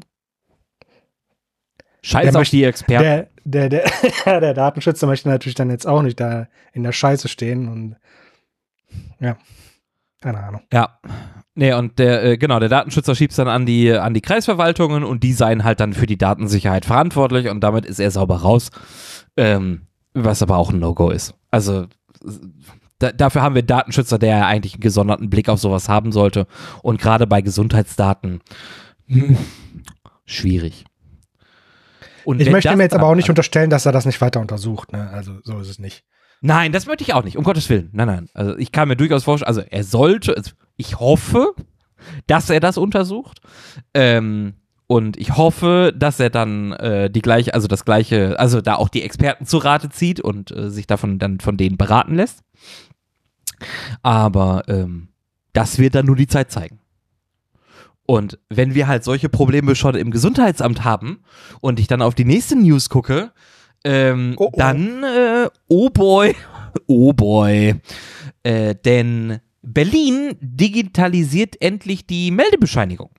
[2.03, 3.03] Scheiß der auf möchte- die Experten.
[3.45, 3.91] der, der, der,
[4.41, 7.95] der Datenschützer möchte natürlich dann jetzt auch nicht da in der Scheiße stehen und
[9.19, 9.37] ja,
[10.21, 10.61] keine Ahnung.
[10.71, 10.99] Ja.
[11.55, 15.23] Nee, und der, äh, genau, der Datenschützer schiebt dann an die, an die Kreisverwaltungen und
[15.23, 18.69] die seien halt dann für die Datensicherheit verantwortlich und damit ist er sauber raus.
[19.37, 21.33] Ähm, was aber auch ein No-Go ist.
[21.51, 21.87] Also
[22.99, 26.11] da, dafür haben wir einen Datenschützer, der ja eigentlich einen gesonderten Blick auf sowas haben
[26.11, 26.47] sollte.
[26.81, 28.41] Und gerade bei Gesundheitsdaten
[29.07, 29.37] hm,
[30.25, 30.85] schwierig.
[32.25, 34.91] Und Ich möchte mir jetzt aber auch nicht unterstellen, dass er das nicht weiter untersucht.
[34.91, 35.09] Ne?
[35.11, 36.03] Also so ist es nicht.
[36.41, 37.89] Nein, das möchte ich auch nicht, um Gottes Willen.
[37.93, 38.29] Nein, nein.
[38.33, 41.53] Also ich kann mir durchaus vorstellen, also er sollte, also ich hoffe,
[42.27, 43.39] dass er das untersucht.
[43.93, 44.55] Ähm,
[44.87, 48.89] und ich hoffe, dass er dann äh, die gleiche, also das gleiche, also da auch
[48.89, 52.43] die Experten zu Rate zieht und äh, sich davon dann von denen beraten lässt.
[54.01, 55.09] Aber ähm,
[55.53, 56.79] das wird dann nur die Zeit zeigen.
[58.05, 61.23] Und wenn wir halt solche Probleme schon im Gesundheitsamt haben
[61.61, 63.31] und ich dann auf die nächste News gucke,
[63.85, 64.57] ähm, Oh, oh.
[64.57, 66.35] dann, äh, oh boy,
[66.87, 67.75] oh boy.
[68.43, 73.09] Äh, denn Berlin digitalisiert endlich die Meldebescheinigung.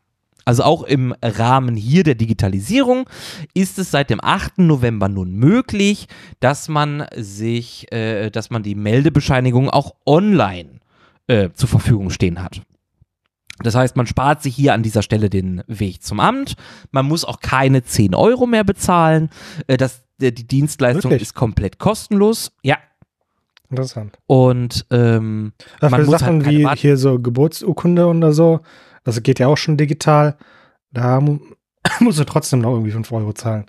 [0.44, 3.08] Also auch im Rahmen hier der Digitalisierung
[3.54, 4.58] ist es seit dem 8.
[4.58, 6.06] November nun möglich,
[6.40, 10.80] dass man sich, äh, dass man die Meldebescheinigung auch online
[11.28, 12.60] äh, zur Verfügung stehen hat.
[13.62, 16.54] Das heißt, man spart sich hier an dieser Stelle den Weg zum Amt.
[16.90, 19.30] Man muss auch keine 10 Euro mehr bezahlen.
[19.68, 21.22] Äh, das, äh, die Dienstleistung Wirklich?
[21.22, 22.52] ist komplett kostenlos.
[22.62, 22.78] Ja.
[23.70, 24.18] Interessant.
[24.26, 28.60] Und ähm, Ja, Man für muss Sachen halt wie Warten- hier so Geburtsurkunde oder so,
[29.04, 30.36] das geht ja auch schon digital.
[30.90, 31.38] Da mu
[32.00, 33.66] musst du trotzdem noch irgendwie 5 Euro zahlen.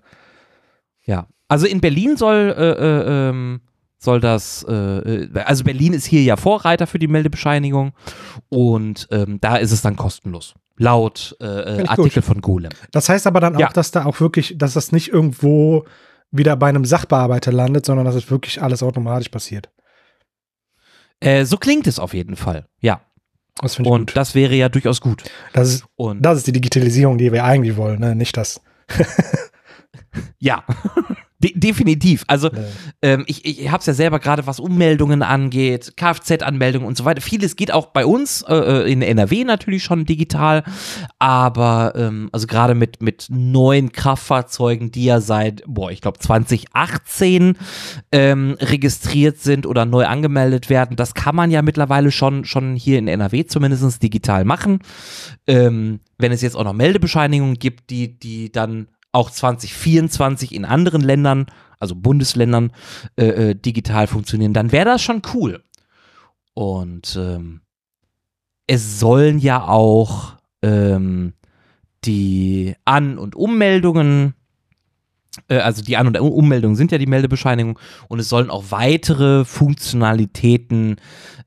[1.05, 3.61] Ja, also in Berlin soll, äh, äh, ähm,
[4.05, 7.91] soll das, äh, äh, also Berlin ist hier ja Vorreiter für die Meldebescheinigung
[8.49, 10.53] und ähm, da ist es dann kostenlos.
[10.77, 11.45] Laut äh,
[11.81, 12.71] äh, Artikel von Golem.
[12.91, 13.69] Das heißt aber dann auch, Ja.
[13.69, 15.85] dass da auch wirklich, dass das nicht irgendwo
[16.31, 19.69] wieder bei einem Sachbearbeiter landet, sondern dass es wirklich alles automatisch passiert.
[21.21, 23.01] Äh, so klingt es auf jeden Fall, ja.
[23.61, 24.17] Das Und gut.
[24.17, 25.23] das wäre ja durchaus gut.
[25.53, 28.13] Das ist, Und das ist die Digitalisierung, die wir eigentlich wollen, ne?
[28.13, 28.59] nicht das.
[30.39, 30.63] ja,
[31.45, 32.23] De definitiv.
[32.27, 32.63] Also äh,
[33.01, 37.21] ähm, ich, ich habe es ja selber gerade, was Ummeldungen angeht, Kfz-Anmeldungen und so weiter.
[37.21, 40.63] Vieles geht auch bei uns äh, äh, in NRW natürlich schon digital,
[41.19, 47.57] aber ähm, also gerade mit, mit neuen Kraftfahrzeugen, die ja seit, boah, ich glaube 2018
[48.11, 52.97] ähm, registriert sind oder neu angemeldet werden, das kann man ja mittlerweile schon, schon hier
[52.97, 54.79] in NRW zumindest digital machen.
[55.45, 61.01] Ähm, wenn es jetzt auch noch Meldebescheinigungen gibt, die, die dann auch 2024 in anderen
[61.01, 61.47] Ländern,
[61.79, 62.71] also Bundesländern,
[63.15, 65.63] äh, äh, digital funktionieren, dann wäre das schon cool.
[66.53, 67.61] Und ähm,
[68.67, 71.33] es sollen ja auch ähm,
[72.03, 74.35] die An- und Ummeldungen,
[75.47, 79.45] äh, also die An- und Ummeldungen sind ja die Meldebescheinigung und es sollen auch weitere
[79.45, 80.97] Funktionalitäten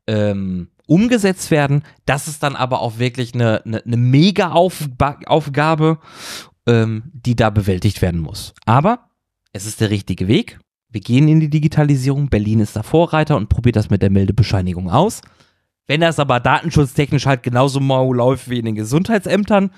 [0.07, 1.83] ähm, umgesetzt werden.
[2.07, 5.98] Das ist dann aber auch wirklich eine, eine, eine Mega-Aufgabe,
[6.68, 8.54] ähm, die da bewältigt werden muss.
[8.66, 9.11] Aber
[9.52, 10.61] es ist der richtige Weg.
[10.88, 12.28] Wir gehen in die Digitalisierung.
[12.28, 15.22] Berlin ist da Vorreiter und probiert das mit der Meldebescheinigung aus.
[15.87, 19.70] Wenn das aber datenschutztechnisch halt genauso mau läuft wie in den Gesundheitsämtern,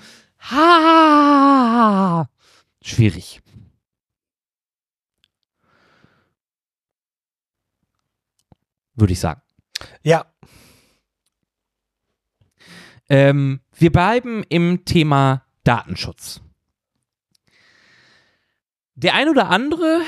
[0.51, 2.29] ha,
[2.83, 3.41] schwierig.
[8.95, 9.41] Würde ich sagen.
[10.03, 10.25] ja,
[13.11, 16.41] Ähm, wir bleiben im Thema Datenschutz.
[19.01, 20.01] Der ein oder andere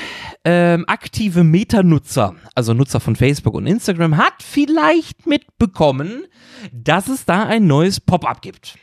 [0.44, 6.26] ähm, aktive Meta-Nutzer, also Nutzer von Facebook und Instagram, hat vielleicht mitbekommen,
[6.72, 8.78] dass es da ein neues Pop-up gibt.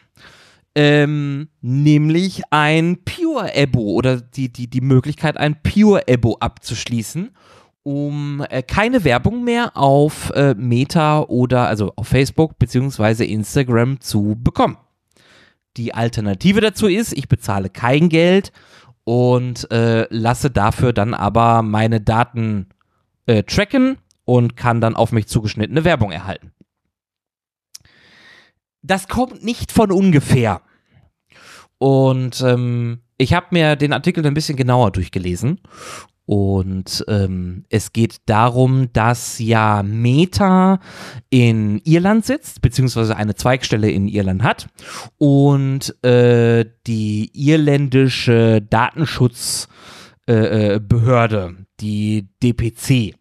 [0.76, 7.32] Ähm, nämlich ein Pure-Abo oder die, die, die Möglichkeit, ein Pure-Abo abzuschließen,
[7.84, 14.36] um äh, keine Werbung mehr auf äh, Meta oder also auf Facebook beziehungsweise Instagram zu
[14.38, 14.78] bekommen.
[15.78, 18.52] Die Alternative dazu ist, ich bezahle kein Geld
[19.04, 22.70] und äh, lasse dafür dann aber meine Daten
[23.26, 26.52] äh, tracken und kann dann auf mich zugeschnittene Werbung erhalten
[28.82, 30.62] das kommt nicht von ungefähr.
[31.78, 35.60] Und ähm, ich habe mir den Artikel ein bisschen genauer durchgelesen.
[36.32, 40.80] Und ähm, es geht darum, dass ja Meta
[41.30, 44.70] in Irland sitzt, beziehungsweise eine Zweigstelle in Irland hat.
[45.18, 49.68] Und äh, die irländische Datenschutzbehörde,
[50.28, 53.14] äh, äh die DPC,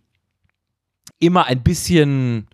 [1.18, 2.46] immer ein bisschen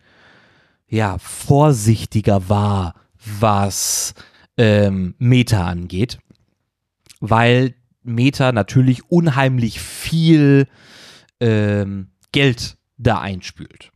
[0.88, 2.94] ja, vorsichtiger war,
[3.40, 4.14] was
[4.56, 6.18] ähm, Meta angeht,
[7.20, 7.74] weil
[8.06, 10.66] Meta natürlich unheimlich viel
[11.40, 13.92] ähm, Geld da einspült.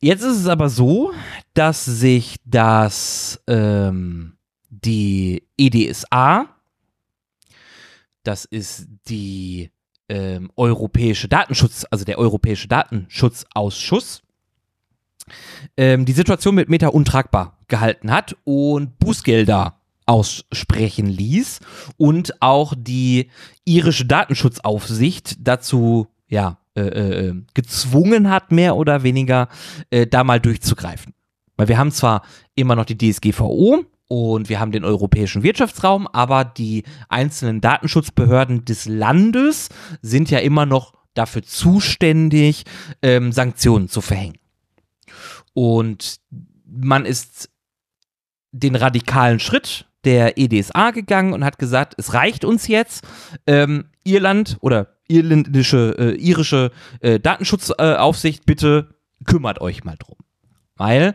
[0.00, 1.12] Jetzt ist es aber so,
[1.54, 4.36] dass sich das ähm,
[4.68, 6.48] die EDSA,
[8.22, 9.70] das ist die
[10.08, 14.22] ähm, europäische Datenschutz, also der europäische Datenschutzausschuss,
[15.76, 21.60] ähm, die Situation mit Meta untragbar gehalten hat und Bußgelder aussprechen ließ
[21.96, 23.30] und auch die
[23.64, 29.48] irische Datenschutzaufsicht dazu ja äh, äh, gezwungen hat, mehr oder weniger
[29.90, 31.14] äh, da mal durchzugreifen.
[31.56, 32.22] Weil wir haben zwar
[32.54, 38.86] immer noch die DSGVO und wir haben den europäischen Wirtschaftsraum, aber die einzelnen Datenschutzbehörden des
[38.86, 39.70] Landes
[40.02, 42.64] sind ja immer noch dafür zuständig,
[43.02, 44.38] ähm, Sanktionen zu verhängen.
[45.54, 46.20] Und
[46.66, 47.48] man ist
[48.52, 53.04] den radikalen Schritt der EDSA gegangen und hat gesagt, es reicht uns jetzt.
[53.46, 60.16] Ähm, Irland oder irländische, äh, irische äh, Datenschutzaufsicht, bitte kümmert euch mal drum.
[60.76, 61.14] Weil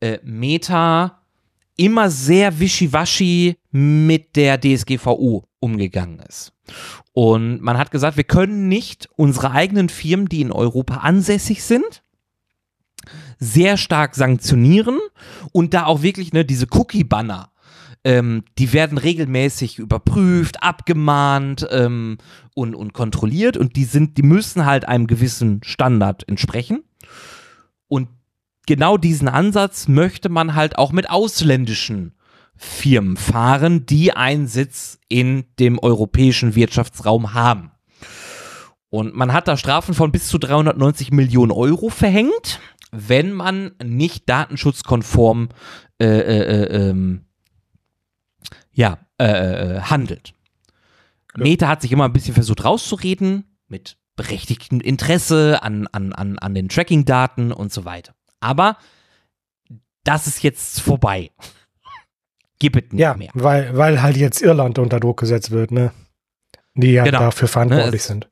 [0.00, 1.22] äh, Meta
[1.76, 6.52] immer sehr wischiwaschi mit der DSGVO umgegangen ist.
[7.12, 12.02] Und man hat gesagt, wir können nicht unsere eigenen Firmen, die in Europa ansässig sind,
[13.38, 14.98] sehr stark sanktionieren
[15.52, 17.50] und da auch wirklich ne, diese Cookie-Banner,
[18.04, 22.18] ähm, die werden regelmäßig überprüft, abgemahnt ähm,
[22.54, 26.84] und, und kontrolliert und die sind, die müssen halt einem gewissen Standard entsprechen.
[27.88, 28.08] Und
[28.66, 32.14] genau diesen Ansatz möchte man halt auch mit ausländischen
[32.56, 37.70] Firmen fahren, die einen Sitz in dem europäischen Wirtschaftsraum haben.
[38.90, 44.28] Und man hat da Strafen von bis zu 390 Millionen Euro verhängt wenn man nicht
[44.28, 45.48] datenschutzkonform
[46.00, 47.24] äh, äh, äh ähm,
[48.78, 50.32] ja, äh, äh, handelt.
[51.36, 51.42] Ja.
[51.42, 56.54] Meta hat sich immer ein bisschen versucht rauszureden mit berechtigtem Interesse an, an, an, an
[56.54, 58.14] den Tracking-Daten und so weiter.
[58.38, 58.76] Aber
[60.04, 61.32] das ist jetzt vorbei.
[62.60, 63.30] Gib es nicht ja, mehr.
[63.34, 65.90] Weil, weil halt jetzt Irland unter Druck gesetzt wird, ne?
[66.74, 67.18] Die ja genau.
[67.18, 68.28] dafür verantwortlich ne, sind.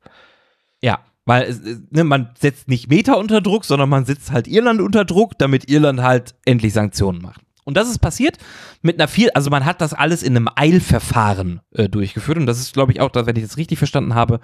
[0.81, 5.03] Ja, weil ne, man setzt nicht Meta unter Druck, sondern man setzt halt Irland unter
[5.03, 7.41] Druck, damit Irland halt endlich Sanktionen macht.
[7.67, 8.37] Und das ist passiert
[8.81, 12.61] mit einer viel, also man hat das alles in einem Eilverfahren äh, durchgeführt und das
[12.61, 14.39] ist, glaube ich, auch, wenn ich das richtig verstanden habe,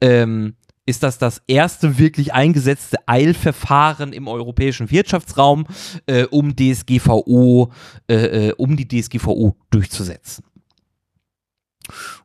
[0.00, 0.56] ähm,
[0.86, 5.66] ist das das erste wirklich eingesetzte Eilverfahren im europäischen Wirtschaftsraum,
[6.06, 7.70] äh, um DSGVO,
[8.08, 10.42] äh, äh, um die DSGVO durchzusetzen.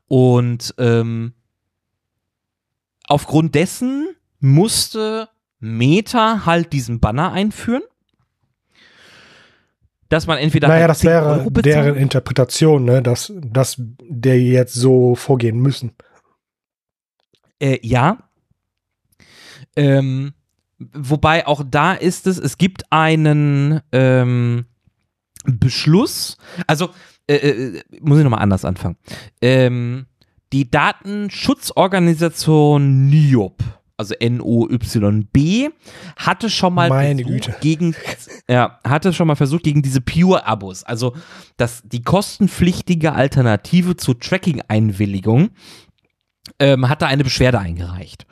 [0.07, 1.33] Und ähm,
[3.09, 5.27] aufgrund dessen musste
[5.59, 7.83] Meta halt diesen Banner einführen.
[10.09, 10.67] Dass man entweder.
[10.67, 13.01] Naja, halt das wäre deren Interpretation, ne?
[13.01, 15.93] dass, dass der jetzt so vorgehen müssen.
[17.59, 18.17] Äh, ja.
[19.75, 20.33] Ähm,
[20.79, 24.65] wobei auch da ist es, es gibt einen ähm,
[25.45, 26.37] Beschluss.
[26.67, 26.89] Also,
[27.27, 28.97] äh, äh, muss ich nochmal anders anfangen.
[29.41, 30.07] Ähm,
[30.53, 33.61] die Datenschutzorganisation NIOB,
[33.97, 35.69] also N-O-Y-B,
[36.15, 37.55] hatte schon mal Meine Güte.
[37.59, 37.95] gegen,
[38.47, 41.15] ja, hatte schon mal versucht gegen diese Pure-Abos, also
[41.57, 45.49] das, die kostenpflichtige Alternative zur Tracking-Einwilligung,
[46.59, 48.25] ähm, hat da eine Beschwerde eingereicht.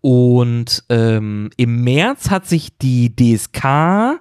[0.00, 4.20] Und ähm, im März hat sich die DSK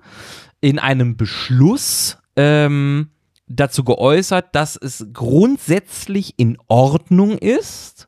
[0.62, 3.12] in einem Beschluss ähm,
[3.48, 8.08] dazu geäußert, dass es grundsätzlich in Ordnung ist,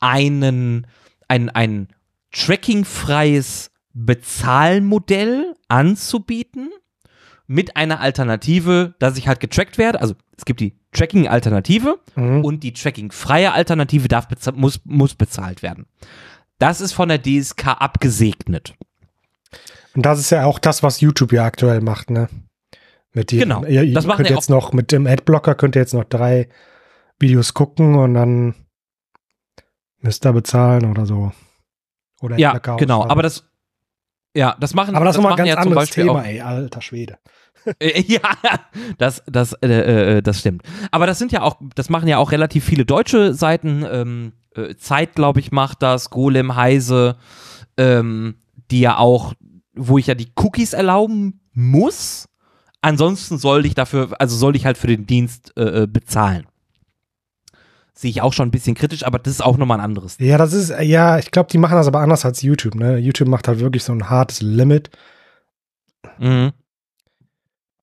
[0.00, 0.86] einen,
[1.28, 1.88] ein, ein
[2.34, 6.70] trackingfreies Bezahlmodell anzubieten
[7.46, 10.00] mit einer Alternative, dass ich halt getrackt werde.
[10.00, 12.44] Also es gibt die Tracking-Alternative Mhm.
[12.44, 15.86] und die Tracking-freie Alternative darf muss, muss bezahlt werden.
[16.58, 18.74] Das ist von der DSK abgesegnet.
[19.94, 22.28] Und das ist ja auch das, was YouTube ja aktuell macht, ne?
[23.12, 23.64] Mit die, Genau.
[23.64, 26.48] Ihr, ihr Das könnt jetzt noch mit dem Adblocker könnt ihr jetzt noch drei
[27.20, 28.54] Videos gucken und dann
[30.00, 31.32] müsst ihr bezahlen oder so.
[32.24, 32.94] Oder Ja, Adblocker genau.
[32.96, 33.12] ausschalten.
[33.12, 33.44] Aber das,
[34.34, 36.20] ja, das machen, aber das ist nochmal ein machen ganz ja zum anderes Beispiel Thema,
[36.20, 37.18] auch, ey, alter Schwede.
[37.78, 38.20] Äh, ja,
[38.98, 40.62] das, das, äh, äh, das stimmt.
[40.90, 43.84] Aber das sind ja auch, das machen ja auch relativ viele deutsche Seiten.
[43.90, 47.16] Ähm, äh, Zeit, glaube ich, macht das, Golem, Heise,
[47.76, 48.36] ähm,
[48.70, 49.34] die ja auch,
[49.74, 52.28] wo ich ja die Cookies erlauben muss.
[52.80, 56.46] Ansonsten soll ich dafür, also soll ich halt für den Dienst äh, äh, bezahlen.
[57.96, 60.16] Sehe ich auch schon ein bisschen kritisch, aber das ist auch nochmal ein anderes.
[60.18, 62.98] Ja, das ist, ja, ich glaube, die machen das aber anders als YouTube, ne?
[62.98, 64.90] YouTube macht halt wirklich so ein hartes Limit.
[66.18, 66.52] Mhm.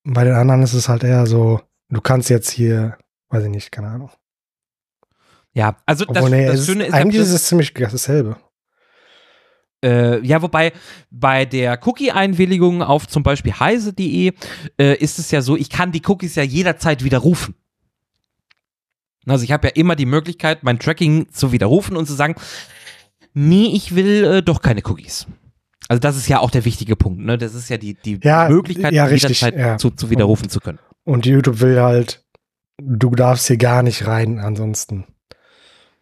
[0.04, 2.97] Bei den anderen ist es halt eher so, du kannst jetzt hier,
[3.30, 4.10] weiß ich nicht, keine Ahnung.
[5.54, 8.38] Ja, also das, Obwohl, nee, das Schöne ist, eigentlich das- ist es ziemlich dasselbe.
[9.84, 10.74] Äh, ja, wobei
[11.10, 14.34] bei der Cookie-Einwilligung auf zum Beispiel heise.de
[14.78, 17.56] äh, ist es ja so, ich kann die Cookies ja jederzeit widerrufen.
[19.27, 22.36] Also ich habe ja immer die Möglichkeit, mein Tracking zu widerrufen und zu sagen,
[23.34, 25.27] nee, ich will äh, doch keine Cookies.
[25.88, 27.38] Also das ist ja auch der wichtige Punkt, ne?
[27.38, 29.77] Das ist ja die, die Ja, Möglichkeit, ja, richtig, jederzeit ja.
[29.77, 30.79] zu, zu widerrufen zu können.
[31.03, 32.23] Und YouTube will halt,
[32.81, 35.05] du darfst hier gar nicht rein, ansonsten.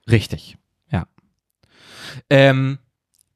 [0.09, 0.57] Richtig,
[0.91, 1.07] ja.
[2.29, 2.79] Ähm,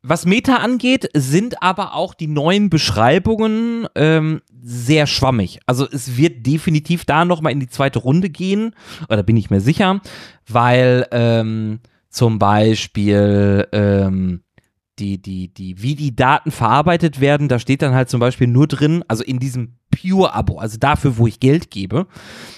[0.03, 5.59] was Meta angeht, sind aber auch die neuen Beschreibungen ähm, sehr schwammig.
[5.65, 8.75] Also es wird definitiv da nochmal in die zweite Runde gehen,
[9.09, 10.01] oder bin ich mir sicher,
[10.47, 14.41] weil ähm, zum Beispiel ähm,
[14.99, 18.67] die, die, die, wie die Daten verarbeitet werden, da steht dann halt zum Beispiel nur
[18.67, 22.07] drin, also in diesem Pure-Abo, also dafür, wo ich Geld gebe,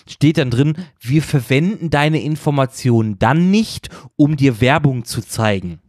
[0.07, 5.79] steht dann drin, wir verwenden deine Informationen dann nicht, um dir Werbung zu zeigen.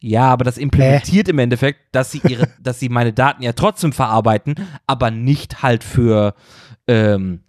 [0.00, 3.92] Ja, aber das implementiert im Endeffekt, dass sie ihre, dass sie meine Daten ja trotzdem
[3.92, 4.54] verarbeiten,
[4.86, 6.34] aber nicht halt für,
[6.86, 7.40] ähm,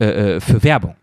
[0.00, 0.96] äh, äh, für Werbung.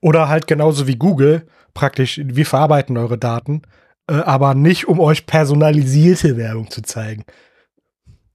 [0.00, 3.62] Oder halt genauso wie Google, praktisch, wir verarbeiten eure Daten,
[4.08, 7.24] äh, aber nicht, um euch personalisierte Werbung zu zeigen.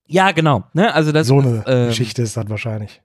[0.08, 0.65] Ja, genau.
[0.74, 0.94] Ne?
[0.94, 3.02] Also das so eine ähm, Geschichte ist das wahrscheinlich.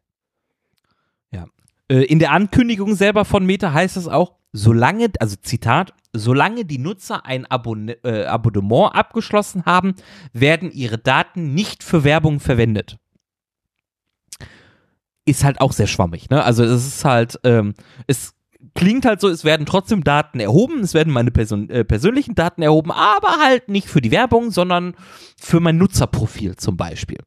[1.89, 6.79] Äh, in der Ankündigung selber von Meta heißt es auch, solange, also Zitat, solange die
[6.79, 9.95] Nutzer ein Abonne äh, Abonnement abgeschlossen haben,
[10.33, 12.99] werden ihre Daten nicht für Werbung verwendet.
[15.25, 16.45] Ist halt auch sehr schwammig, ne?
[16.45, 17.75] Also es ist halt, ähm,
[18.07, 18.35] es
[18.75, 22.63] klingt halt so, es werden trotzdem Daten erhoben, es werden meine Person äh, persönlichen Daten
[22.63, 24.95] erhoben, aber halt nicht für die Werbung, sondern
[25.39, 27.19] für mein Nutzerprofil zum Beispiel.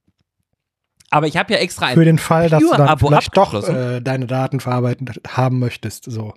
[1.11, 3.99] Aber ich habe ja extra ein Für den Fall, dass du dann vielleicht doch äh,
[3.99, 6.05] deine Daten verarbeitet haben möchtest.
[6.05, 6.33] So.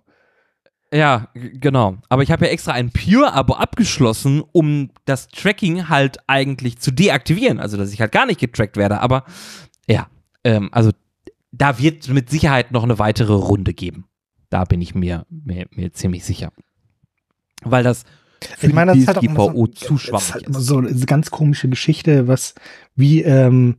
[0.93, 1.97] Ja, genau.
[2.11, 7.61] Aber ich habe ja extra ein Pure-Abo abgeschlossen, um das Tracking halt eigentlich zu deaktivieren.
[7.61, 9.01] Also, dass ich halt gar nicht getrackt werde.
[9.01, 9.25] Aber
[9.89, 10.09] ja,
[10.45, 10.91] ähm, also
[11.51, 14.07] da wird mit Sicherheit noch eine weitere Runde geben.
[14.51, 16.53] Da bin ich mir, mir, mir ziemlich sicher.
[17.63, 18.05] Weil das
[18.59, 22.29] für Ich meine, das ist halt DSGVO so, ist halt so eine ganz komische Geschichte,
[22.29, 22.55] was,
[22.95, 23.77] wie, ähm,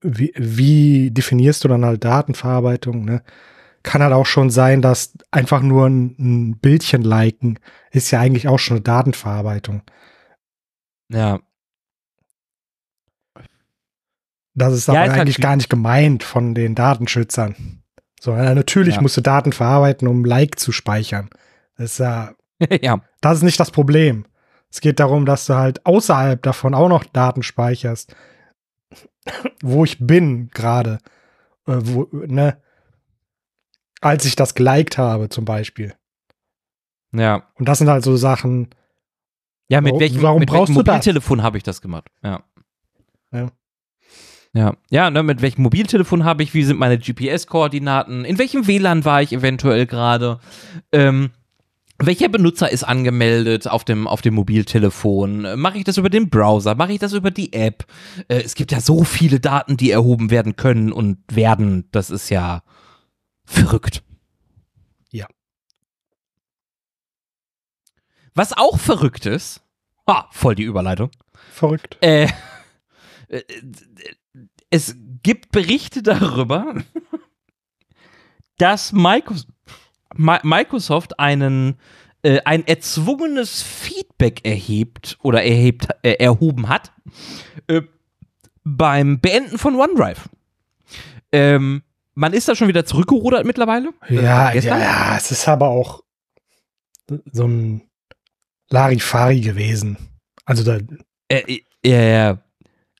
[0.00, 3.22] wie, wie definierst du dann halt Datenverarbeitung, ne?
[3.82, 7.58] Kann halt auch schon sein, dass einfach nur ein, ein Bildchen liken
[7.90, 9.82] ist ja eigentlich auch schon eine Datenverarbeitung.
[11.10, 11.40] Ja,
[14.54, 17.82] Das ist Ja, aber eigentlich gar nicht gemeint von den Datenschützern.
[18.20, 19.02] So, ja, natürlich Ja.
[19.02, 21.30] musst du Daten verarbeiten, um Like zu speichern.
[21.76, 22.34] Das ist ja,
[22.82, 24.26] ja, das ist nicht das Problem.
[24.70, 28.14] Es geht darum, dass du halt außerhalb davon auch noch Daten speicherst.
[29.62, 30.98] Wo ich bin gerade.
[31.66, 32.60] Äh, wo, ne?
[34.02, 35.94] Als ich das geliked habe, zum Beispiel.
[37.12, 37.44] ja.
[37.54, 38.68] Und das sind halt so Sachen.
[39.68, 40.86] Ja, mit welchem, warum mit brauchst welchem?
[40.86, 42.10] Mobiltelefon habe ich das gemacht?
[42.22, 42.44] Ja.
[43.32, 43.50] Ja.
[44.54, 49.04] Ja, ja ne, mit welchem Mobiltelefon habe ich, wie sind meine GPS-Koordinaten, in welchem WLAN
[49.04, 50.40] war ich eventuell gerade,
[50.92, 51.30] ähm,
[51.98, 55.58] welcher Benutzer ist angemeldet auf dem, auf dem Mobiltelefon?
[55.58, 56.74] Mache ich das über den Browser?
[56.74, 57.86] Mache ich das über die App?
[58.28, 61.88] Äh, es gibt ja so viele Daten, die erhoben werden können und werden.
[61.92, 62.62] Das ist ja
[63.52, 64.02] verrückt.
[65.10, 65.26] Ja.
[68.34, 69.60] Was auch verrückt ist,
[70.06, 71.10] ah, voll die Überleitung,
[71.52, 71.98] Verrückt.
[72.00, 72.28] äh,
[73.28, 73.42] äh,
[74.70, 76.82] es gibt Berichte darüber,
[78.56, 79.48] dass Microsoft
[81.18, 81.78] einen
[82.22, 86.92] äh, ein erzwungenes Feedback erhebt oder erhebt, äh, erhoben hat
[87.66, 87.82] äh,
[88.64, 90.28] beim Beenden von OneDrive.
[91.32, 91.82] Ähm,
[92.14, 93.90] man ist da schon wieder zurückgerudert mittlerweile.
[94.08, 96.02] Ja, ja, ja, es ist aber auch
[97.32, 97.82] so ein
[98.70, 99.96] Larifari gewesen.
[100.44, 100.78] Also da.
[101.28, 102.38] Äh, ja, ja.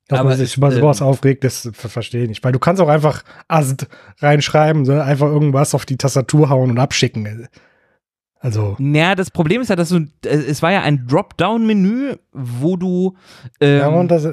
[0.08, 2.44] Dass aber man sich über sowas ähm, aufregt, das verstehe ich nicht.
[2.44, 3.86] Weil du kannst auch einfach ASD
[4.18, 7.48] reinschreiben, sondern einfach irgendwas auf die Tastatur hauen und abschicken.
[8.38, 8.76] Also.
[8.78, 13.16] Naja, das Problem ist ja, dass du, es war ja ein Dropdown-Menü, wo du
[13.60, 14.28] ähm, ja, und das,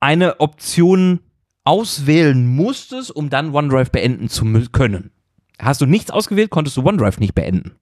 [0.00, 1.20] eine Option
[1.64, 5.10] auswählen musstest, um dann OneDrive beenden zu können.
[5.58, 7.76] Hast du nichts ausgewählt, konntest du OneDrive nicht beenden.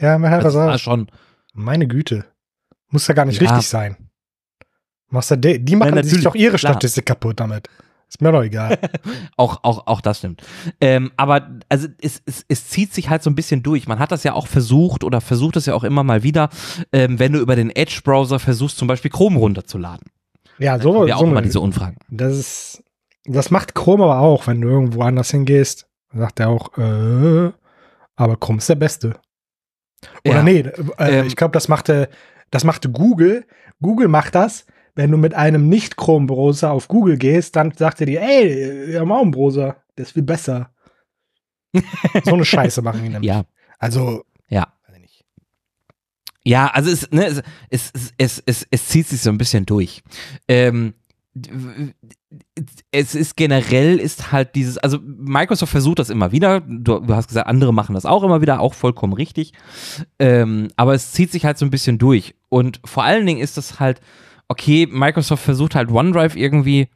[0.00, 1.08] Ja, mein Herr, das war schon.
[1.54, 2.24] Meine Güte.
[2.88, 3.48] Muss ja gar nicht ja.
[3.48, 3.96] richtig sein.
[5.08, 6.72] Machst du, die, die machen ja, sich doch ihre klar.
[6.72, 7.68] Statistik kaputt damit.
[8.08, 8.78] Ist mir doch egal.
[9.36, 10.42] auch, auch, auch das stimmt.
[10.80, 13.86] Ähm, aber also es, es, es zieht sich halt so ein bisschen durch.
[13.86, 16.50] Man hat das ja auch versucht oder versucht es ja auch immer mal wieder,
[16.92, 20.08] ähm, wenn du über den Edge-Browser versuchst, zum Beispiel Chrome runterzuladen.
[20.58, 21.06] Ja, so.
[21.06, 21.96] Ja, auch so immer diese Unfragen.
[22.10, 22.82] Das ist,
[23.24, 25.88] das macht Chrome aber auch, wenn du irgendwo anders hingehst.
[26.14, 27.52] Sagt er auch, äh,
[28.16, 29.14] aber Chrome ist der Beste.
[30.24, 30.42] Oder ja.
[30.42, 32.08] nee, äh, ähm, ich glaube, das machte,
[32.50, 33.46] das machte Google.
[33.80, 38.20] Google macht das, wenn du mit einem Nicht-Chrome-Browser auf Google gehst, dann sagt er dir,
[38.20, 40.70] ey, wir haben auch einen Browser, der ist viel besser.
[42.24, 43.28] so eine Scheiße machen die nämlich.
[43.28, 43.44] Ja.
[43.78, 44.72] Also, ja.
[46.44, 50.02] Ja, also es, ne, es, es, es, es, es zieht sich so ein bisschen durch.
[50.48, 50.94] Ähm,
[52.90, 56.60] es ist generell ist halt dieses, also Microsoft versucht das immer wieder.
[56.60, 59.52] Du, du hast gesagt, andere machen das auch immer wieder, auch vollkommen richtig.
[60.18, 62.34] Ähm, aber es zieht sich halt so ein bisschen durch.
[62.50, 64.00] Und vor allen Dingen ist das halt,
[64.48, 66.88] okay, Microsoft versucht halt OneDrive irgendwie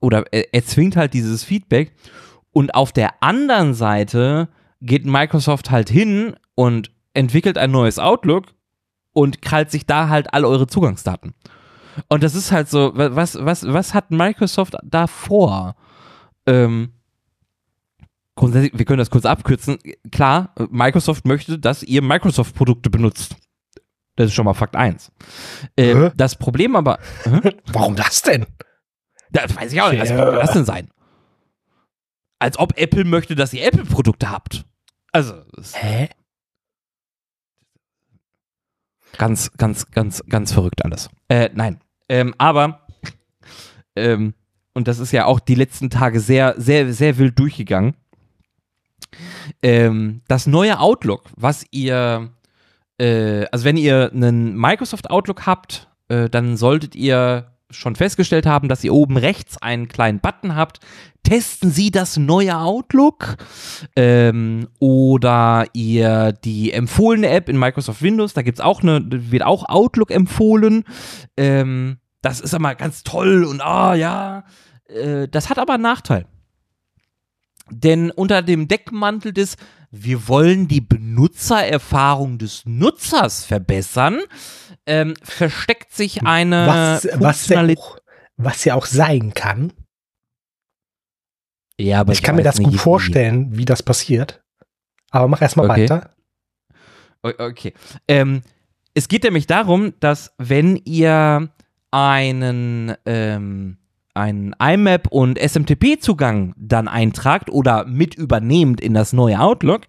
[0.00, 1.92] oder erzwingt halt dieses Feedback.
[2.50, 4.48] Und auf der anderen Seite
[4.80, 8.46] geht Microsoft halt hin und entwickelt ein neues Outlook
[9.12, 11.34] und krallt sich da halt all eure Zugangsdaten.
[12.08, 15.76] Und das ist halt so, was, was, was hat Microsoft da vor?
[16.46, 16.92] Ähm,
[18.36, 19.78] grundsätzlich, wir können das kurz abkürzen.
[20.10, 23.36] Klar, Microsoft möchte, dass ihr Microsoft-Produkte benutzt.
[24.16, 25.10] Das ist schon mal Fakt 1.
[25.76, 26.98] Ähm, das Problem aber.
[27.72, 28.46] Warum das denn?
[29.30, 30.00] Das weiß ich auch nicht.
[30.00, 30.90] Was soll das denn sein?
[32.38, 34.64] Als ob Apple möchte, dass ihr Apple-Produkte habt.
[35.10, 35.34] Also.
[35.72, 36.08] Hä?
[39.16, 41.08] Ganz, ganz, ganz, ganz verrückt alles.
[41.28, 41.80] Äh, nein.
[42.08, 42.86] Ähm, aber,
[43.96, 44.34] ähm,
[44.74, 47.94] und das ist ja auch die letzten Tage sehr, sehr, sehr wild durchgegangen.
[49.62, 52.30] Ähm, das neue Outlook, was ihr,
[52.98, 58.68] äh, also wenn ihr einen Microsoft Outlook habt, äh, dann solltet ihr schon festgestellt haben,
[58.68, 60.80] dass ihr oben rechts einen kleinen Button habt.
[61.22, 63.36] Testen Sie das neue Outlook
[63.96, 68.34] ähm, oder ihr die empfohlene App in Microsoft Windows.
[68.34, 70.84] Da gibt's auch eine, wird auch Outlook empfohlen.
[71.36, 74.44] Ähm, das ist aber ganz toll und ah ja.
[74.86, 76.26] Äh, das hat aber einen Nachteil.
[77.70, 79.56] Denn unter dem Deckmantel des
[79.96, 84.20] wir wollen die Benutzererfahrung des Nutzers verbessern,
[84.86, 87.98] ähm, versteckt sich eine was, was, ja auch,
[88.36, 89.72] was ja auch sein kann.
[91.78, 93.58] Ja, aber ich, ich kann mir das gut vorstellen, wie.
[93.58, 94.42] wie das passiert.
[95.10, 95.82] Aber mach erstmal okay.
[95.82, 96.14] weiter.
[97.22, 97.72] Okay.
[98.06, 98.42] Ähm,
[98.94, 101.50] es geht nämlich darum, dass wenn ihr
[101.90, 103.78] einen ähm,
[104.14, 109.82] einen IMAP und SMTP-Zugang dann eintragt oder mit übernehmt in das neue Outlook,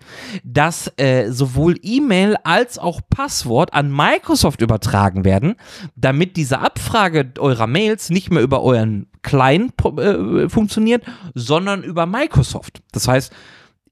[0.44, 5.56] dass äh, sowohl E-Mail als auch Passwort an Microsoft übertragen werden,
[5.96, 11.04] damit diese Abfrage eurer Mails nicht mehr über euren Client äh, funktioniert,
[11.36, 12.82] sondern über Microsoft.
[12.92, 13.32] Das heißt,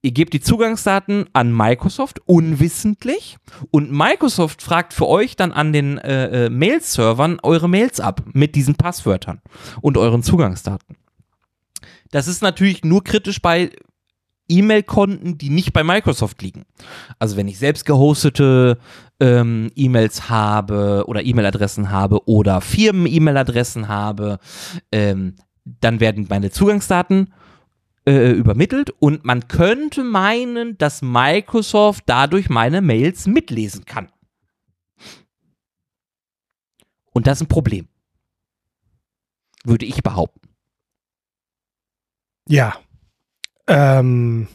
[0.04, 3.38] ihr gebt die Zugangsdaten an Microsoft unwissentlich
[3.72, 8.54] und Microsoft fragt für euch dann an den äh, äh, Mail-Servern eure Mails ab mit
[8.56, 9.41] diesen Passwörtern
[9.82, 10.97] und euren Zugangsdaten.
[12.12, 13.72] Das ist natürlich nur kritisch bei
[14.49, 16.66] E-Mail-Konten, die nicht bei Microsoft liegen.
[17.18, 18.78] Also wenn ich selbst gehostete
[19.22, 24.39] ähm, E-Mails habe oder E-Mail-Adressen habe oder Firmen-E-Mail-Adressen habe,
[24.91, 27.34] ähm, dann werden meine Zugangsdaten
[28.06, 34.12] äh, übermittelt und man könnte meinen, dass Microsoft dadurch meine Mails mitlesen kann.
[37.12, 37.88] Und das ist ein Problem.
[39.64, 40.49] Würde ich behaupten.
[42.49, 42.76] Ja.
[43.68, 44.47] Ähm,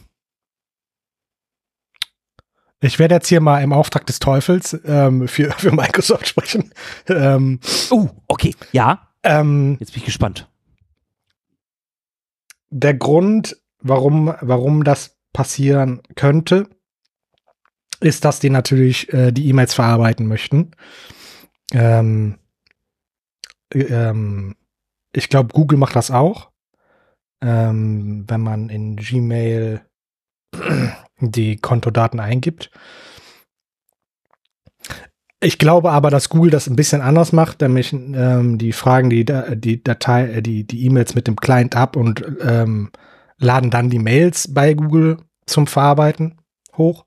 [2.81, 6.73] ich werde jetzt hier mal im Auftrag des Teufels ähm, für, für Microsoft sprechen.
[7.07, 9.09] Ähm, uh, okay, ja.
[9.23, 10.49] Ähm, jetzt bin ich gespannt
[12.71, 16.69] der Grund, warum, warum das passieren könnte,
[18.01, 20.73] ist, dass die natürlich äh, die E-Mails verarbeiten möchten.
[21.73, 22.39] Ähm,
[23.75, 24.57] ähm,
[25.13, 26.51] ich glaube, Google macht das auch.
[27.41, 29.83] Ähm, wenn man in Gmail
[31.21, 32.71] die Kontodaten eingibt.
[35.41, 39.25] Ich glaube aber, dass Google das ein bisschen anders macht, nämlich ähm, die fragen die,
[39.25, 42.91] die Datei, äh, die die E-Mails mit dem Client ab und ähm,
[43.39, 46.41] laden dann die Mails bei Google zum Verarbeiten
[46.77, 47.05] hoch.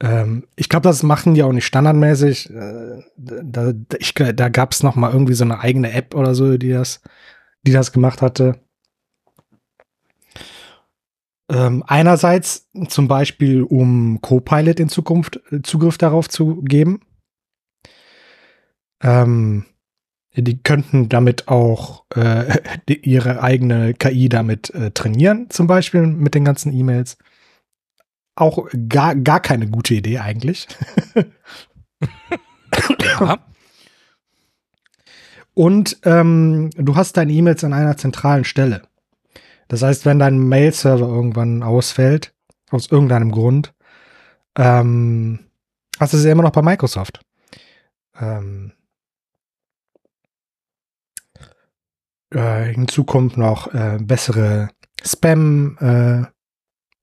[0.00, 2.50] Ähm, ich glaube, das machen die auch nicht standardmäßig.
[2.50, 6.70] Äh, da da gab es noch mal irgendwie so eine eigene App oder so, die
[6.70, 7.02] das,
[7.62, 8.60] die das gemacht hatte.
[11.50, 17.00] Ähm, einerseits zum Beispiel, um Copilot in Zukunft äh, Zugriff darauf zu geben.
[19.02, 19.66] Ähm,
[20.36, 22.56] die könnten damit auch äh,
[22.88, 27.18] die, ihre eigene KI damit äh, trainieren, zum Beispiel mit den ganzen E-Mails.
[28.36, 30.68] Auch gar, gar keine gute Idee eigentlich.
[33.20, 33.38] ja.
[35.54, 38.82] Und ähm, du hast deine E-Mails an einer zentralen Stelle.
[39.70, 42.34] Das heißt, wenn dein Mail-Server irgendwann ausfällt,
[42.72, 43.72] aus irgendeinem Grund,
[44.58, 45.48] ähm,
[46.00, 47.20] hast du sie immer noch bei Microsoft.
[48.18, 48.72] Ähm,
[52.34, 54.70] äh, hinzu kommt noch äh, bessere
[55.04, 56.26] Spam äh,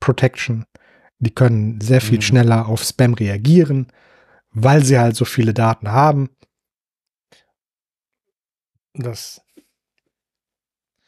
[0.02, 0.66] Protection.
[1.20, 2.24] Die können sehr viel mhm.
[2.24, 3.94] schneller auf Spam reagieren,
[4.52, 6.30] weil sie halt so viele Daten haben.
[8.94, 9.42] Das,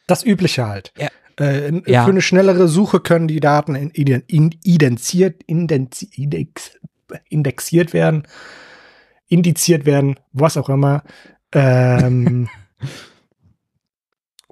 [0.06, 0.94] das Übliche halt.
[0.96, 1.10] Ja.
[1.40, 2.04] Äh, ja.
[2.04, 5.42] Für eine schnellere Suche können die Daten identiziert,
[7.28, 8.24] indexiert werden,
[9.26, 11.02] indiziert werden, was auch immer.
[11.52, 12.48] Ähm,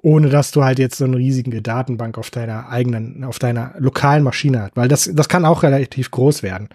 [0.01, 4.23] ohne dass du halt jetzt so eine riesige Datenbank auf deiner eigenen, auf deiner lokalen
[4.23, 4.75] Maschine hast.
[4.75, 6.69] Weil das, das kann auch relativ groß werden.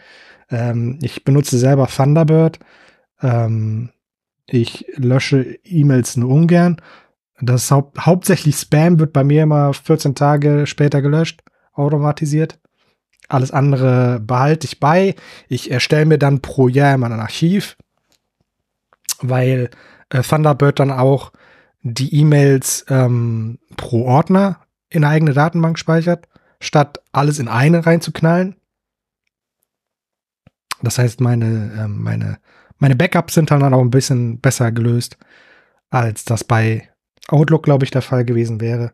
[0.51, 2.61] Ähm, ich benutze selber Thunderbird.
[3.21, 3.91] Ähm,
[4.47, 6.81] ich lösche E-Mails nur ungern
[7.41, 12.61] das hau hauptsächlich Spam wird bei mir immer 14 Tage später gelöscht, automatisiert.
[13.29, 15.15] Alles andere behalte ich bei.
[15.49, 17.77] Ich erstelle mir dann pro Jahr immer ein Archiv,
[19.21, 19.71] weil
[20.11, 21.33] äh, Thunderbird dann auch
[21.83, 26.29] die E-Mails ähm, pro Ordner in eine eigene Datenbank speichert,
[26.61, 28.57] statt alles in eine reinzuknallen.
[30.83, 32.39] Das heißt, meine, äh, meine,
[32.79, 35.19] meine Backups sind dann auch ein bisschen besser gelöst,
[35.91, 36.89] als das bei
[37.29, 38.93] Outlook, glaube ich, der Fall gewesen wäre.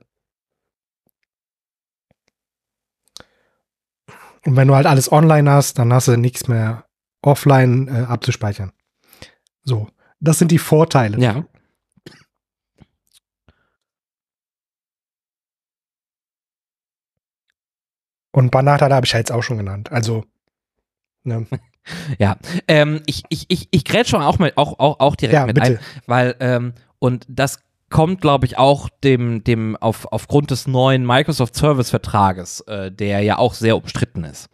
[4.47, 6.87] Und wenn du halt alles online hast, dann hast du nichts mehr
[7.23, 8.73] offline äh, abzuspeichern.
[9.63, 9.89] So,
[10.21, 11.19] das sind die Vorteile.
[11.19, 11.45] Ja.
[18.33, 19.91] Und Nachteile habe ich jetzt auch schon genannt.
[19.93, 20.25] Also,
[21.25, 21.47] ne.
[22.19, 22.37] Ja,
[22.69, 25.55] ähm, ich, ich, ich, ich grätsche schon auch, mit, auch, auch, auch direkt ja, mit
[25.55, 25.67] bitte.
[25.67, 27.59] ein, weil, ähm, und das
[27.91, 33.21] kommt, glaube ich, auch dem, dem auf, aufgrund des neuen Microsoft Service Vertrages, äh, der
[33.21, 34.49] ja auch sehr umstritten ist.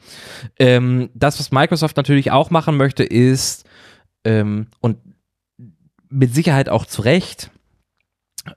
[0.59, 3.65] Ähm, das, was Microsoft natürlich auch machen möchte, ist,
[4.25, 4.99] ähm, und
[6.09, 7.51] mit Sicherheit auch zu Recht,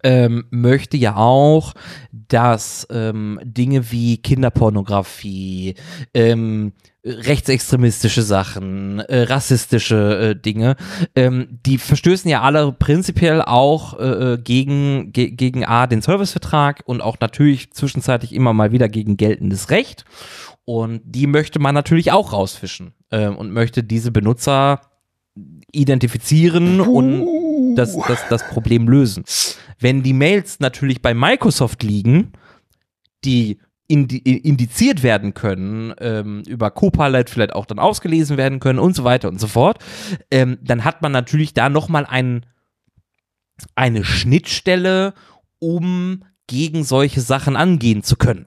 [0.03, 1.73] ähm, möchte ja auch,
[2.11, 5.75] dass ähm, Dinge wie Kinderpornografie,
[6.13, 6.73] ähm,
[7.03, 10.75] rechtsextremistische Sachen, äh, rassistische äh, Dinge,
[11.15, 16.81] ähm, die verstößen ja alle prinzipiell auch äh, äh, gegen, ge gegen A, den Servicevertrag
[16.85, 20.05] und auch natürlich zwischenzeitlich immer mal wieder gegen geltendes Recht.
[20.65, 24.81] Und die möchte man natürlich auch rausfischen ähm, und möchte diese Benutzer
[25.71, 29.23] identifizieren und das, das, das Problem lösen.
[29.79, 32.33] Wenn die Mails natürlich bei Microsoft liegen,
[33.23, 39.03] die indiziert werden können, ähm, über Copilot vielleicht auch dann ausgelesen werden können und so
[39.03, 39.83] weiter und so fort,
[40.29, 42.45] ähm, dann hat man natürlich da nochmal ein,
[43.73, 45.15] eine Schnittstelle,
[45.57, 48.45] um gegen solche Sachen angehen zu können.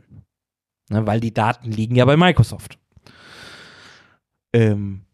[0.90, 2.78] Ne, weil die Daten liegen ja bei Microsoft.
[4.53, 5.07] Ähm,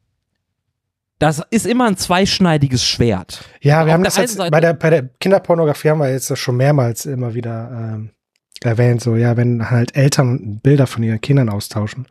[1.18, 3.44] das ist immer ein zweischneidiges Schwert.
[3.60, 7.06] Ja, wir haben das jetzt bei der, bei der Kinderpornografie haben wir jetzt schon mehrmals
[7.06, 8.10] immer wieder ähm,
[8.62, 12.06] erwähnt, so, ja, wenn halt Eltern Bilder von ihren Kindern austauschen,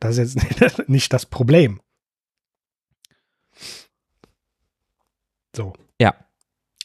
[0.00, 1.80] das ist jetzt nicht das Problem.
[5.54, 5.72] So.
[6.00, 6.14] Ja.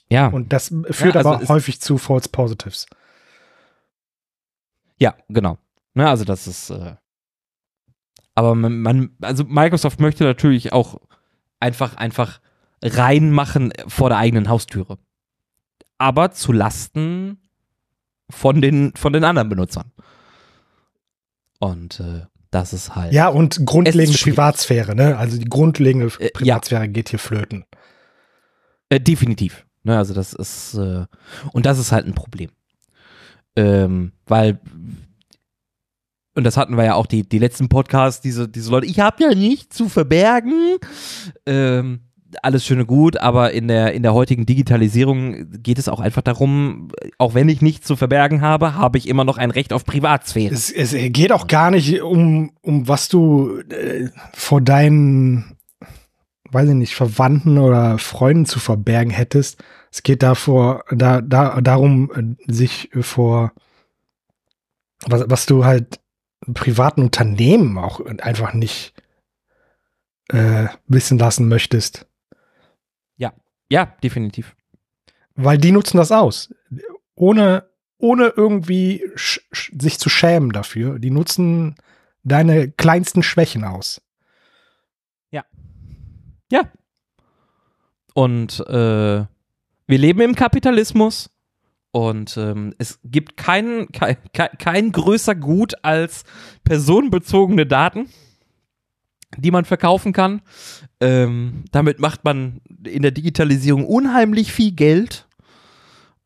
[0.10, 0.28] Ja.
[0.28, 2.86] Und das führt ja, also aber häufig zu False Positives.
[4.98, 5.58] Ja, genau.
[5.96, 6.96] Ne, also das ist, äh,
[8.36, 11.00] aber man, man, also Microsoft möchte natürlich auch
[11.64, 12.40] einfach, einfach
[12.84, 15.00] reinmachen vor der eigenen Haustüre.
[15.98, 17.40] Aber zu Lasten
[18.30, 19.92] von den, von den anderen Benutzern.
[21.60, 23.14] Und äh, das ist halt.
[23.14, 24.18] Ja, und grundlegende.
[24.18, 25.18] Privatsphäre, ne?
[25.18, 26.30] Also die grundlegende Äh, ja.
[26.34, 27.66] Privatsphäre geht hier flöten.
[28.90, 29.66] Äh, definitiv.
[29.84, 31.06] Ne, also das ist äh,
[31.52, 32.50] und das ist halt ein Problem.
[33.56, 34.60] Ähm, weil
[36.36, 39.24] und das hatten wir ja auch die, die letzten Podcasts, diese, diese Leute, ich habe
[39.24, 40.78] ja nichts zu verbergen.
[41.46, 42.02] Ähm,
[42.42, 46.24] alles schön und gut, aber in der, in der heutigen Digitalisierung geht es auch einfach
[46.24, 49.86] darum, auch wenn ich nichts zu verbergen habe, habe ich immer noch ein Recht auf
[49.86, 50.54] Privatsphäre.
[50.54, 55.58] Es, es geht auch gar nicht um, um was du äh, vor deinen,
[56.50, 59.64] weiß ich nicht, Verwandten oder Freunden zu verbergen hättest.
[59.92, 63.52] Es geht davor, da, da, darum, äh, sich vor,
[65.06, 66.00] was, was du halt
[66.54, 68.94] privaten Unternehmen auch einfach nicht
[70.30, 72.08] äh, wissen lassen möchtest.
[73.74, 74.56] Ja, definitiv.
[75.34, 76.54] Weil die nutzen das aus.
[77.16, 77.68] Ohne,
[77.98, 81.00] ohne irgendwie sich zu schämen dafür.
[81.00, 81.76] Die nutzen
[82.24, 84.00] deine kleinsten Schwächen aus.
[86.52, 86.72] Ja.
[88.14, 89.26] Und äh,
[89.88, 91.32] wir leben im Kapitalismus
[91.94, 96.24] und ähm, es gibt kein, kein, kein größer Gut als
[96.64, 98.10] personenbezogene Daten,
[99.38, 100.42] die man verkaufen kann.
[101.00, 105.28] Ähm, damit macht man in der Digitalisierung unheimlich viel Geld.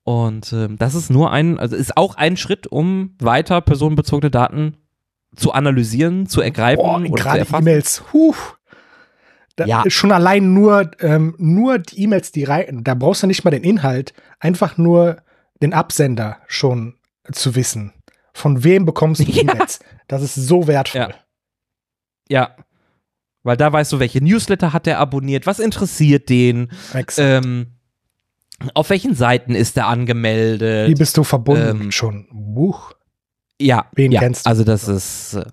[0.03, 4.77] Und ähm, das ist nur ein, also ist auch ein Schritt, um weiter personenbezogene Daten
[5.35, 7.45] zu analysieren, zu ergreifen gerade.
[7.59, 8.03] E-Mails.
[8.13, 8.33] Huh.
[9.57, 9.83] Da Ja.
[9.87, 13.63] schon allein nur, ähm, nur die E-Mails, die rein, da brauchst du nicht mal den
[13.63, 15.17] Inhalt, einfach nur
[15.61, 16.95] den Absender schon
[17.31, 17.93] zu wissen.
[18.33, 19.41] Von wem bekommst du die Ja.
[19.53, 19.79] E-Mails?
[20.07, 21.01] Das ist so wertvoll.
[21.09, 21.15] Ja.
[22.29, 22.55] Ja.
[23.43, 26.69] Weil da weißt du, welche Newsletter hat er abonniert, was interessiert den,
[27.17, 27.67] ähm,
[28.73, 30.97] auf welchen Seiten ist er Wie angemeldet.
[30.97, 32.27] bist du verbunden ähm, schon?
[32.31, 32.91] Wuch.
[33.61, 34.49] ja, wen ja, kennst du?
[34.49, 35.45] also das ist, äh,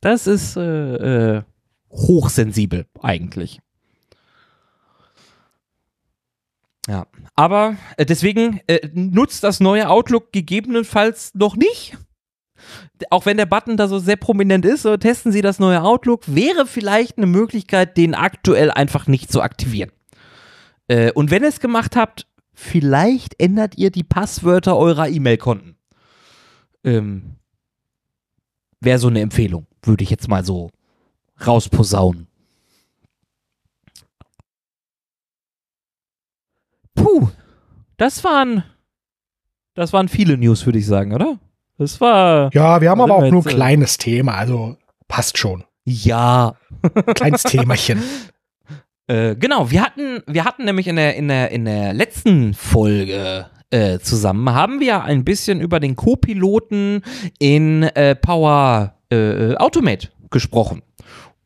[0.00, 1.42] das ist äh, äh,
[1.90, 3.60] hochsensibel eigentlich.
[6.88, 7.06] Ja,
[7.38, 11.96] aber äh, deswegen äh, nutzt das neue Outlook gegebenenfalls noch nicht.
[13.10, 16.24] Auch wenn der Button da so sehr prominent ist, so testen Sie das neue Outlook,
[16.26, 19.92] wäre vielleicht eine Möglichkeit, den aktuell einfach nicht zu aktivieren.
[20.88, 25.76] Äh, und wenn ihr es gemacht habt, vielleicht ändert ihr die Passwörter eurer E-Mail-Konten.
[26.82, 27.36] Ähm,
[28.80, 30.70] wäre so eine Empfehlung, würde ich jetzt mal so
[31.46, 32.26] rausposaunen.
[36.98, 37.28] Puh,
[37.98, 38.64] das waren,
[39.74, 41.38] das waren viele News, würde ich sagen, oder?
[41.76, 44.76] Das war, Ja, wir haben aber auch nur ein äh, kleines Thema, also
[45.06, 45.64] passt schon.
[45.84, 46.54] ja,
[47.14, 48.02] Kleines Themachen.
[49.10, 53.46] Äh, genau, wir hatten, wir hatten nämlich in der, in der, in der letzten Folge
[53.70, 57.00] äh, zusammen, haben wir ein bisschen über den Co-Piloten
[57.38, 60.82] in äh, Power äh, Automate gesprochen.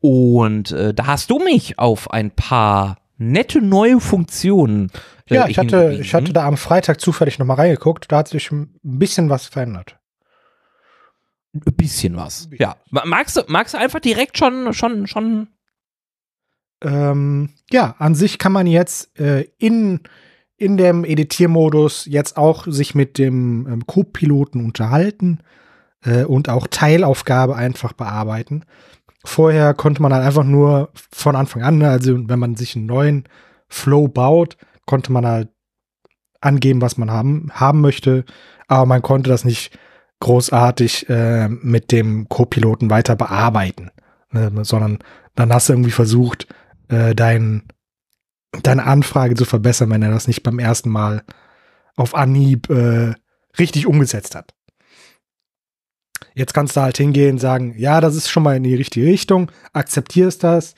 [0.01, 4.91] Und äh, da hast du mich auf ein paar nette neue Funktionen.
[5.33, 8.51] Äh, Ja, ich hatte, ich hatte da am Freitag zufällig nochmal reingeguckt, da hat sich
[8.51, 9.99] ein bisschen was verändert.
[11.55, 12.49] ein bisschen was.
[12.59, 12.77] Ja.
[12.91, 15.49] Ma- Magst du, magst du einfach direkt schon, schon, schon.
[16.83, 20.01] Ähm, ja, an sich kann man jetzt äh, in,
[20.57, 25.41] in dem Editiermodus jetzt auch sich mit dem ähm, Co-Piloten unterhalten
[26.05, 28.65] äh, und auch Teilaufgabe einfach bearbeiten.
[29.25, 32.87] Vorher konnte man halt einfach nur von Anfang an, ne, also wenn man sich einen
[32.87, 33.25] neuen
[33.69, 34.57] Flow baut,
[34.93, 35.49] konnte man halt
[36.43, 38.27] angeben, was man haben, haben möchte,
[38.69, 39.79] aber man konnte das nicht
[40.21, 43.91] großartig äh, mit dem Co-Piloten weiter bearbeiten,
[44.33, 44.99] ne, sondern
[45.35, 46.47] dann hast du irgendwie versucht,
[46.89, 47.63] äh, dein,
[48.63, 51.23] deine Anfrage zu verbessern, wenn er das nicht beim ersten Mal
[51.97, 53.15] auf Anhieb äh,
[53.59, 54.53] richtig umgesetzt hat.
[56.35, 59.07] Jetzt kannst du halt hingehen und sagen, ja, das ist schon mal in die richtige
[59.07, 60.75] Richtung, akzeptierst das,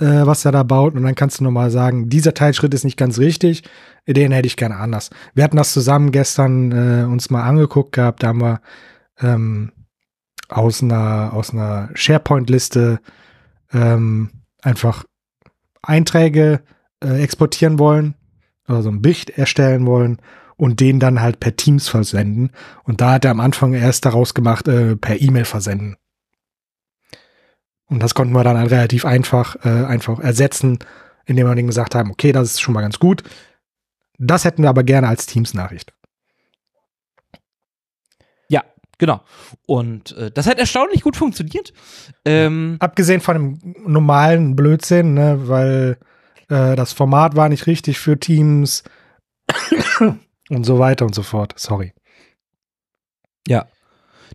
[0.00, 2.96] äh, was er da baut, und dann kannst du nochmal sagen, dieser Teilschritt ist nicht
[2.96, 3.62] ganz richtig,
[4.06, 5.10] den hätte ich gerne anders.
[5.34, 8.60] Wir hatten das zusammen gestern äh, uns mal angeguckt gehabt, da haben wir
[9.20, 9.72] ähm,
[10.48, 13.00] aus einer, aus einer SharePoint-Liste
[13.72, 14.30] ähm,
[14.62, 15.04] einfach
[15.82, 16.62] Einträge
[17.02, 18.14] äh, exportieren wollen,
[18.68, 20.18] oder so einen Bericht erstellen wollen
[20.56, 22.50] und den dann halt per Teams versenden.
[22.84, 25.96] Und da hat er am Anfang erst daraus gemacht, äh, per E-Mail versenden.
[27.90, 30.78] Und das konnten wir dann halt relativ einfach, äh, einfach ersetzen,
[31.26, 33.24] indem wir denen gesagt haben, okay, das ist schon mal ganz gut.
[34.16, 35.92] Das hätten wir aber gerne als Teams-Nachricht.
[38.48, 38.62] Ja,
[38.98, 39.20] genau.
[39.66, 41.72] Und äh, das hat erstaunlich gut funktioniert.
[42.24, 45.98] Ähm, Abgesehen von dem normalen Blödsinn, ne, weil
[46.48, 48.84] äh, das Format war nicht richtig für Teams
[50.48, 51.54] und so weiter und so fort.
[51.56, 51.92] Sorry.
[53.48, 53.66] Ja.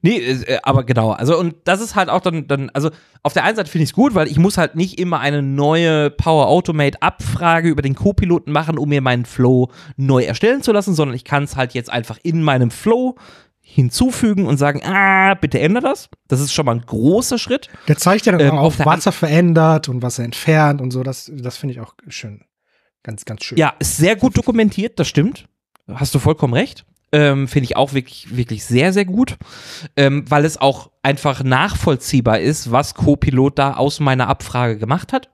[0.05, 1.13] Nee, äh, aber genau.
[1.13, 2.91] Also, und das ist halt auch dann, dann also
[3.23, 5.41] auf der einen Seite finde ich es gut, weil ich muss halt nicht immer eine
[5.41, 10.71] neue Power Automate Abfrage über den Co-Piloten machen, um mir meinen Flow neu erstellen zu
[10.71, 13.15] lassen, sondern ich kann es halt jetzt einfach in meinem Flow
[13.61, 16.09] hinzufügen und sagen, ah, bitte ändere das.
[16.27, 17.69] Das ist schon mal ein großer Schritt.
[17.87, 21.01] Der zeigt ja dann ähm, auch, was er verändert und was er entfernt und so.
[21.01, 22.43] Das, das finde ich auch schön.
[23.01, 23.57] Ganz, ganz schön.
[23.57, 25.47] Ja, ist sehr gut dokumentiert, das stimmt.
[25.91, 26.85] Hast du vollkommen recht.
[27.15, 29.37] Ähm, Finde ich auch wirklich, wirklich sehr, sehr gut,
[29.95, 35.29] ähm, weil es auch einfach nachvollziehbar ist, was Co-Pilot da aus meiner Abfrage gemacht hat.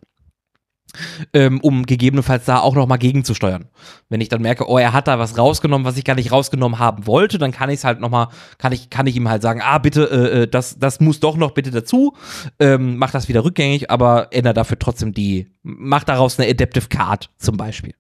[1.33, 3.69] Ähm, um gegebenenfalls da auch nochmal gegenzusteuern.
[4.09, 6.77] Wenn ich dann merke, oh, er hat da was rausgenommen, was ich gar nicht rausgenommen
[6.77, 8.27] haben wollte, dann kann ich es halt nochmal,
[8.59, 11.35] kann ich, kann ich ihm halt sagen, ah, bitte, äh, äh, das, das muss doch
[11.35, 12.13] noch bitte dazu,
[12.59, 17.31] ähm, mach das wieder rückgängig, aber ändere dafür trotzdem die, mach daraus eine Adaptive Card
[17.37, 17.95] zum Beispiel.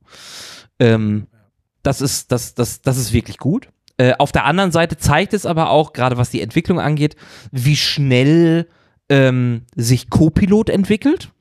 [0.77, 1.27] Ähm,
[1.83, 3.69] das ist, das, das, das ist wirklich gut.
[3.97, 7.15] Äh, auf der anderen Seite zeigt es aber auch, gerade was die Entwicklung angeht,
[7.51, 8.67] wie schnell
[9.09, 11.31] ähm, sich Copilot entwickelt.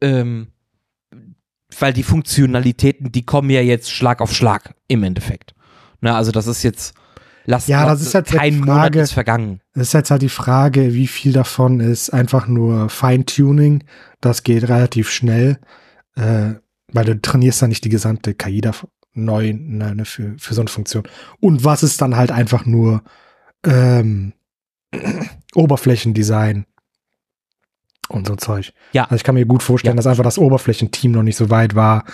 [0.00, 0.48] Ähm,
[1.78, 5.54] weil die Funktionalitäten, die kommen ja jetzt Schlag auf Schlag im Endeffekt.
[6.00, 6.94] Na, also das ist jetzt,
[7.46, 9.60] lass ja, das ist jetzt kein Frage, Monat ist vergangen.
[9.72, 13.84] Das ist jetzt halt die Frage, wie viel davon ist einfach nur Feintuning.
[14.20, 15.58] Das geht relativ schnell.
[16.16, 16.54] Äh,
[16.92, 18.72] weil du trainierst dann nicht die gesamte KI da
[19.14, 21.04] neu ne, ne, für, für so eine Funktion.
[21.40, 23.02] Und was ist dann halt einfach nur
[23.64, 24.32] ähm,
[25.54, 26.66] Oberflächendesign
[28.08, 28.72] und so Zeug.
[28.92, 29.04] Ja.
[29.04, 29.96] Also ich kann mir gut vorstellen, ja.
[29.96, 32.04] dass einfach das Oberflächenteam noch nicht so weit war,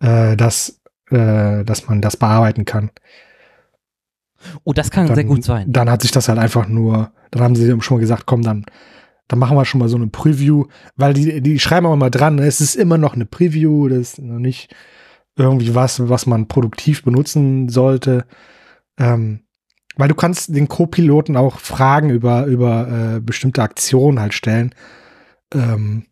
[0.00, 2.90] äh, dass, äh, dass man das bearbeiten kann.
[4.64, 5.72] Oh, das kann dann, sehr gut sein.
[5.72, 8.66] Dann hat sich das halt einfach nur, dann haben sie schon mal gesagt, komm, dann
[9.28, 10.66] dann machen wir schon mal so eine Preview,
[10.96, 14.18] weil die, die schreiben auch immer dran, es ist immer noch eine Preview, das ist
[14.18, 14.74] noch nicht
[15.36, 18.26] irgendwie was, was man produktiv benutzen sollte.
[18.98, 19.40] Ähm,
[19.96, 24.74] weil du kannst den Co-Piloten auch Fragen über, über äh, bestimmte Aktionen halt stellen.
[25.52, 26.06] Ähm,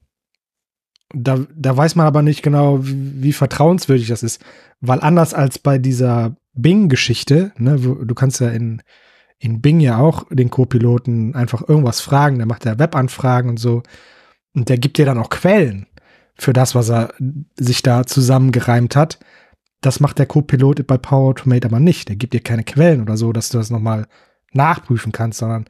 [1.13, 4.43] da, da weiß man aber nicht genau, wie, wie, vertrauenswürdig das ist.
[4.81, 8.83] Weil anders als bei dieser Bing-Geschichte, ne, du kannst ja in,
[9.41, 13.83] in Bing ja auch den Co-Piloten einfach irgendwas fragen, der macht ja Webanfragen und so.
[14.55, 15.87] Und der gibt dir dann auch Quellen
[16.37, 17.15] für das, was er
[17.59, 19.19] sich da zusammengereimt hat.
[19.81, 22.11] Das macht der Co-Pilot bei Power Automate aber nicht.
[22.11, 24.07] Der gibt dir keine Quellen oder so, dass du das nochmal
[24.53, 25.65] nachprüfen kannst, sondern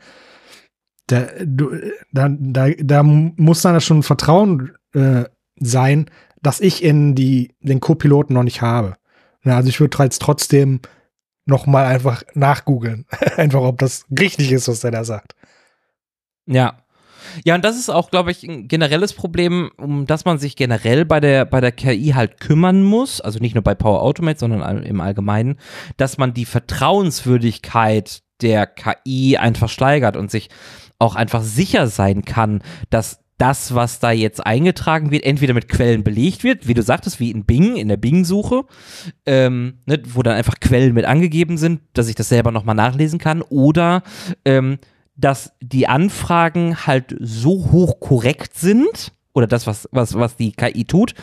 [1.08, 1.70] der, du,
[2.12, 5.24] da, da, da muss dann schon Vertrauen äh,
[5.56, 6.06] sein,
[6.42, 8.94] dass ich in die, den Co-Piloten noch nicht habe.
[9.44, 10.80] Ja, also ich würde jetzt trotzdem
[11.51, 13.05] noch mal einfach nachgoogeln.
[13.36, 15.34] einfach, ob das richtig ist, was der da sagt.
[16.46, 16.78] Ja.
[17.44, 21.05] Ja, und das ist auch, glaube ich, ein generelles Problem, um das man sich generell
[21.05, 24.82] bei der, bei der KI halt kümmern muss, also nicht nur bei Power Automate, sondern
[24.82, 25.59] im Allgemeinen,
[25.96, 30.48] dass man die Vertrauenswürdigkeit der KI einfach steigert und sich
[30.98, 36.05] auch einfach sicher sein kann, dass das, was da jetzt eingetragen wird, entweder mit Quellen
[36.05, 38.64] belegt wird, wie du sagtest, wie in Bing, in der Bing-Suche,
[39.24, 43.18] ähm, ne, wo dann einfach Quellen mit angegeben sind, dass ich das selber nochmal nachlesen
[43.18, 44.03] kann, oder
[44.45, 44.78] ähm,
[45.16, 50.84] dass die Anfragen halt so hoch korrekt sind, oder das, was, was, was die KI
[50.84, 51.14] tut,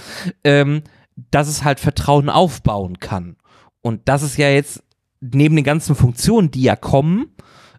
[0.44, 0.82] ähm,
[1.30, 3.36] dass es halt Vertrauen aufbauen kann.
[3.82, 4.84] Und das ist ja jetzt
[5.22, 7.28] neben den ganzen Funktionen, die ja kommen,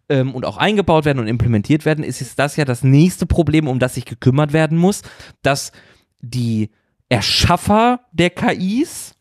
[0.08, 3.68] ähm, und auch eingebaut werden und implementiert werden, ist jetzt das ja das nächste Problem,
[3.68, 5.02] um das sich gekümmert werden muss,
[5.42, 5.72] dass
[6.20, 6.70] die
[7.08, 9.14] Erschaffer der KIs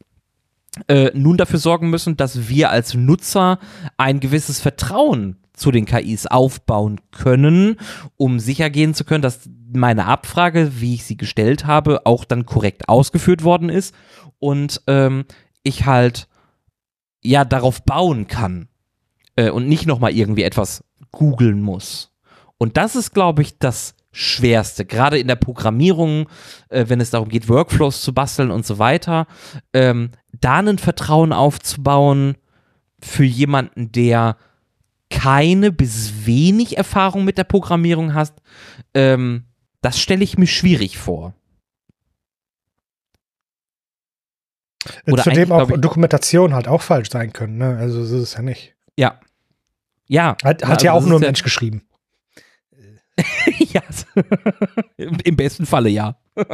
[0.87, 3.59] äh, nun dafür sorgen müssen, dass wir als Nutzer
[3.97, 7.77] ein gewisses Vertrauen zu den KIs aufbauen können,
[8.15, 12.45] um sicher gehen zu können, dass meine Abfrage, wie ich sie gestellt habe, auch dann
[12.45, 13.95] korrekt ausgeführt worden ist
[14.39, 15.25] und ähm,
[15.63, 16.27] ich halt
[17.23, 18.69] ja darauf bauen kann
[19.37, 22.11] äh, und nicht nochmal irgendwie etwas googeln muss.
[22.57, 26.27] Und das ist, glaube ich, das Schwerste, gerade in der Programmierung,
[26.69, 29.27] äh, wenn es darum geht, Workflows zu basteln und so weiter,
[29.73, 32.35] ähm, da ein Vertrauen aufzubauen
[32.99, 34.37] für jemanden, der
[35.09, 38.33] keine bis wenig Erfahrung mit der Programmierung hat,
[38.93, 39.45] ähm,
[39.81, 41.33] das stelle ich mir schwierig vor.
[45.05, 47.77] Oder Zudem auch Dokumentation halt auch falsch sein können, ne?
[47.77, 48.75] Also so ist es ja nicht.
[48.97, 49.19] Ja,
[50.07, 50.35] ja.
[50.43, 51.83] Hat, hat ja, ja auch nur ein Mensch geschrieben.
[53.59, 53.81] ja.
[54.97, 56.17] Im besten Falle ja.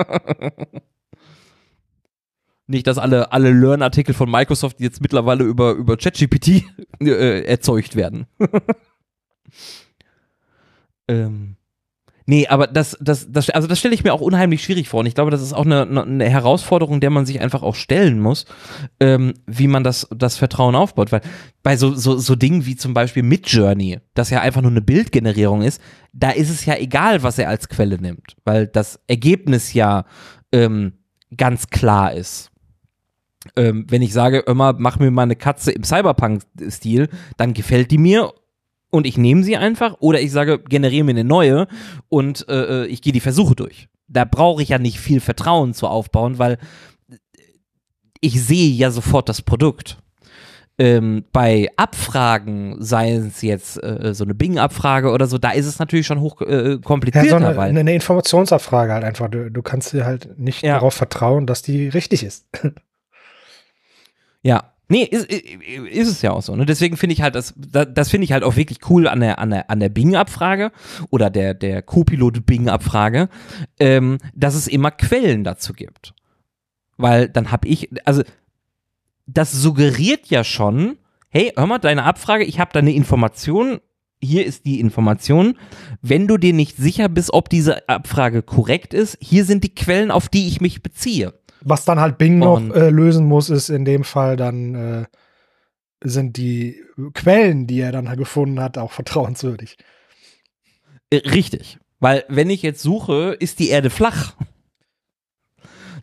[2.66, 6.64] Nicht, dass alle, alle Learn-Artikel von Microsoft jetzt mittlerweile über, über ChatGPT
[7.02, 8.26] äh, erzeugt werden.
[11.10, 11.58] ähm,
[12.26, 15.02] Nee, aber das, das, das, also das stelle ich mir auch unheimlich schwierig vor.
[15.02, 18.20] Und ich glaube, das ist auch eine, eine Herausforderung, der man sich einfach auch stellen
[18.20, 18.46] muss,
[19.00, 21.12] ähm, wie man das, das Vertrauen aufbaut.
[21.12, 21.22] Weil
[21.64, 25.62] bei so, so, so Dingen wie zum Beispiel Midjourney, das ja einfach nur eine Bildgenerierung
[25.64, 25.82] ist,
[26.14, 30.06] da ist es ja egal, was er als Quelle nimmt, weil das Ergebnis ja
[30.52, 30.94] ähm,
[31.36, 32.52] ganz klar ist.
[33.58, 37.98] Ähm, wenn ich sage, immer mach mir mal eine Katze im Cyberpunk-Stil, dann gefällt die
[37.98, 38.32] mir
[38.94, 41.68] und ich nehme sie einfach oder ich sage, generiere mir eine neue
[42.10, 43.88] und äh, äh ich gehe die Versuche durch.
[44.08, 46.60] Da brauche ich ja nicht viel Vertrauen zu aufbauen, weil
[48.22, 49.98] ich sehe ja sofort das Produkt.
[50.78, 55.80] Ähm, bei Abfragen, seien es jetzt äh, so eine Bing-Abfrage oder so, da ist es
[55.80, 57.28] natürlich schon hoch äh, komplizierter.
[57.28, 59.28] Ja, so eine, weil eine Informationsabfrage halt einfach.
[59.28, 60.74] Du, du kannst dir halt nicht ja.
[60.74, 62.46] darauf vertrauen, dass die richtig ist.
[64.44, 66.56] ja, Nee, ist, ist es ja auch so.
[66.56, 66.68] Ne?
[66.68, 69.50] Deswegen finde ich halt, das, das finde ich halt auch wirklich cool an der, an
[69.50, 70.72] der, an der Bing-Abfrage
[71.10, 73.28] oder der, der Co-Pilot-Bing-Abfrage,
[73.80, 76.14] ähm, dass es immer Quellen dazu gibt.
[76.96, 78.22] Weil dann habe ich, also
[79.26, 83.80] das suggeriert ja schon, hey, hör mal, deine Abfrage, ich habe da eine Information,
[84.22, 85.58] hier ist die Information.
[86.04, 90.12] Wenn du dir nicht sicher bist, ob diese Abfrage korrekt ist, hier sind die Quellen,
[90.12, 91.34] auf die ich mich beziehe.
[91.66, 95.06] Was dann halt Bing noch äh, lösen muss, ist in dem Fall dann äh,
[96.04, 96.82] sind die
[97.14, 99.78] Quellen, die er dann halt gefunden hat, auch vertrauenswürdig.
[101.10, 101.80] Äh, richtig.
[102.00, 104.34] Weil wenn ich jetzt suche, ist die Erde flach,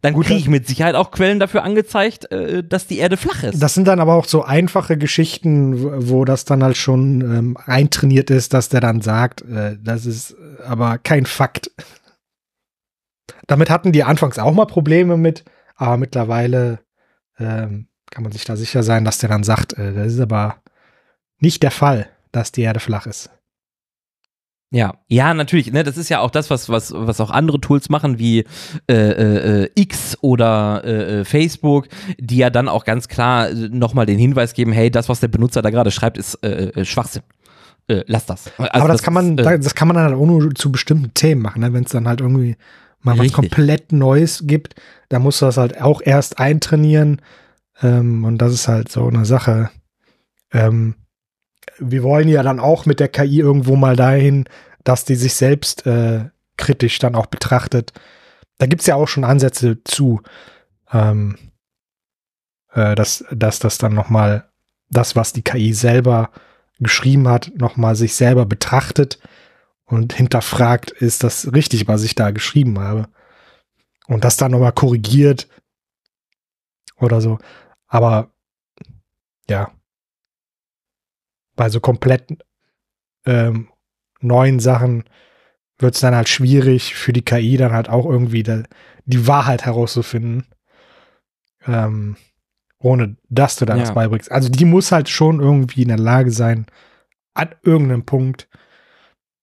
[0.03, 3.63] dann kriege ich mit Sicherheit auch Quellen dafür angezeigt, äh, dass die Erde flach ist.
[3.63, 8.31] Das sind dann aber auch so einfache Geschichten, wo das dann halt schon ähm, eintrainiert
[8.31, 11.71] ist, dass der dann sagt, äh, das ist aber kein Fakt.
[13.47, 15.45] Damit hatten die anfangs auch mal Probleme mit,
[15.76, 16.81] aber mittlerweile
[17.39, 20.57] ähm, kann man sich da sicher sein, dass der dann sagt, äh, das ist aber
[21.39, 23.31] nicht der Fall, dass die Erde flach ist.
[24.72, 25.72] Ja, ja, natürlich.
[25.72, 28.45] Ne, das ist ja auch das, was was was auch andere Tools machen, wie
[28.89, 34.07] äh, äh, äh X oder äh, äh, Facebook, die ja dann auch ganz klar nochmal
[34.07, 37.22] den Hinweis geben: Hey, das, was der Benutzer da gerade schreibt, ist äh, Schwachsinn.
[37.89, 38.53] lass das.
[38.59, 40.70] Also Aber das, das kann man, ist, das kann man dann halt auch nur zu
[40.70, 41.72] bestimmten Themen machen, ne?
[41.72, 42.57] wenn es dann halt irgendwie
[43.01, 43.31] mal Richtig.
[43.31, 44.75] was komplett Neues gibt,
[45.09, 47.23] da musst du das halt auch erst eintrainieren.
[47.83, 49.71] Ähm, und das ist halt so eine Sache.
[50.53, 50.95] Ähm,
[51.79, 54.45] wir wollen ja dann auch mit der KI irgendwo mal dahin,
[54.85, 56.27] dass die sich selbst äh,
[56.57, 57.93] kritisch dann auch betrachtet.
[58.59, 60.21] Da gibt's ja auch schon Ansätze zu,
[60.93, 61.37] ähm,
[62.73, 64.49] äh, dass, dass das dann nochmal
[64.91, 66.31] das, was die KI selber
[66.79, 69.19] geschrieben hat, nochmal sich selber betrachtet
[69.91, 73.09] und hinterfragt, ist das richtig, was ich da geschrieben habe.
[74.07, 75.49] Und das dann nochmal korrigiert
[76.97, 77.38] oder so.
[77.86, 78.30] Aber
[79.49, 79.72] ja,
[81.57, 82.45] bei so komplett
[83.26, 83.68] ähm,
[84.20, 85.05] neuen Sachen
[85.78, 88.62] wird es dann halt schwierig für die KI dann halt auch irgendwie da,
[89.07, 90.47] die Wahrheit herauszufinden.
[91.66, 92.16] Ähm,
[92.78, 93.82] ohne dass du da ja.
[93.82, 94.30] was beibringst.
[94.30, 96.66] Also die muss halt schon irgendwie in der Lage sein,
[97.34, 98.49] an irgendeinem Punkt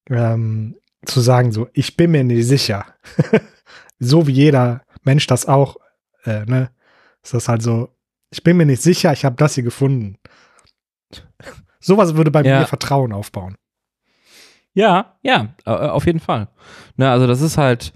[0.10, 2.86] ähm, zu sagen, so, ich bin mir nicht sicher.
[3.99, 5.78] so wie jeder Mensch das auch,
[6.26, 6.70] äh, ne,
[7.24, 7.89] ist das halt so,
[8.30, 10.18] ich bin mir nicht sicher, ich habe das hier gefunden.
[11.80, 12.60] Sowas würde bei ja.
[12.60, 13.55] mir Vertrauen aufbauen.
[14.74, 16.49] Ja, ja, auf jeden Fall.
[16.97, 17.93] Ne, also das ist halt,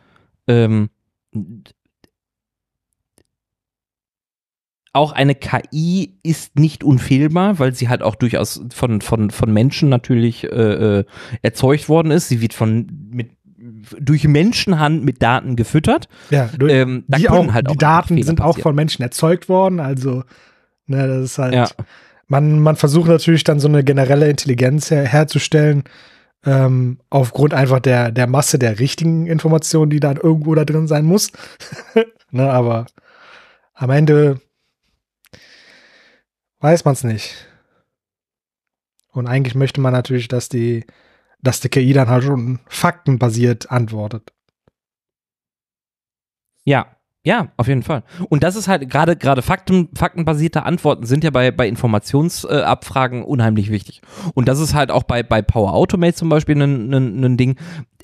[0.48, 0.90] ähm,
[4.94, 9.90] auch eine KI ist nicht unfehlbar, weil sie halt auch durchaus von, von, von Menschen
[9.90, 11.06] natürlich äh, äh,
[11.42, 12.28] erzeugt worden ist.
[12.28, 13.30] Sie wird von mit
[14.00, 16.08] durch Menschenhand mit Daten gefüttert.
[16.30, 19.80] Ja, durch, ähm, die, auch, halt die Daten sind auch von Menschen erzeugt worden.
[19.80, 20.24] Also,
[20.88, 21.54] ne, das ist halt.
[21.54, 21.68] Ja.
[22.28, 25.84] Man, man versucht natürlich dann so eine generelle Intelligenz her, herzustellen,
[26.46, 31.06] ähm, aufgrund einfach der, der Masse der richtigen Informationen, die dann irgendwo da drin sein
[31.06, 31.32] muss.
[32.32, 32.86] ne, aber
[33.74, 34.40] am Ende
[36.62, 37.48] weiß man es nicht.
[39.12, 40.86] Und eigentlich möchte man natürlich, dass die,
[41.42, 44.32] dass die KI dann halt schon faktenbasiert antwortet.
[46.64, 48.04] Ja, ja, auf jeden Fall.
[48.30, 53.26] Und das ist halt gerade gerade Fakten, faktenbasierte Antworten sind ja bei, bei Informationsabfragen äh,
[53.26, 54.02] unheimlich wichtig.
[54.34, 57.58] Und das ist halt auch bei, bei Power Automate zum Beispiel ein, ein, ein Ding,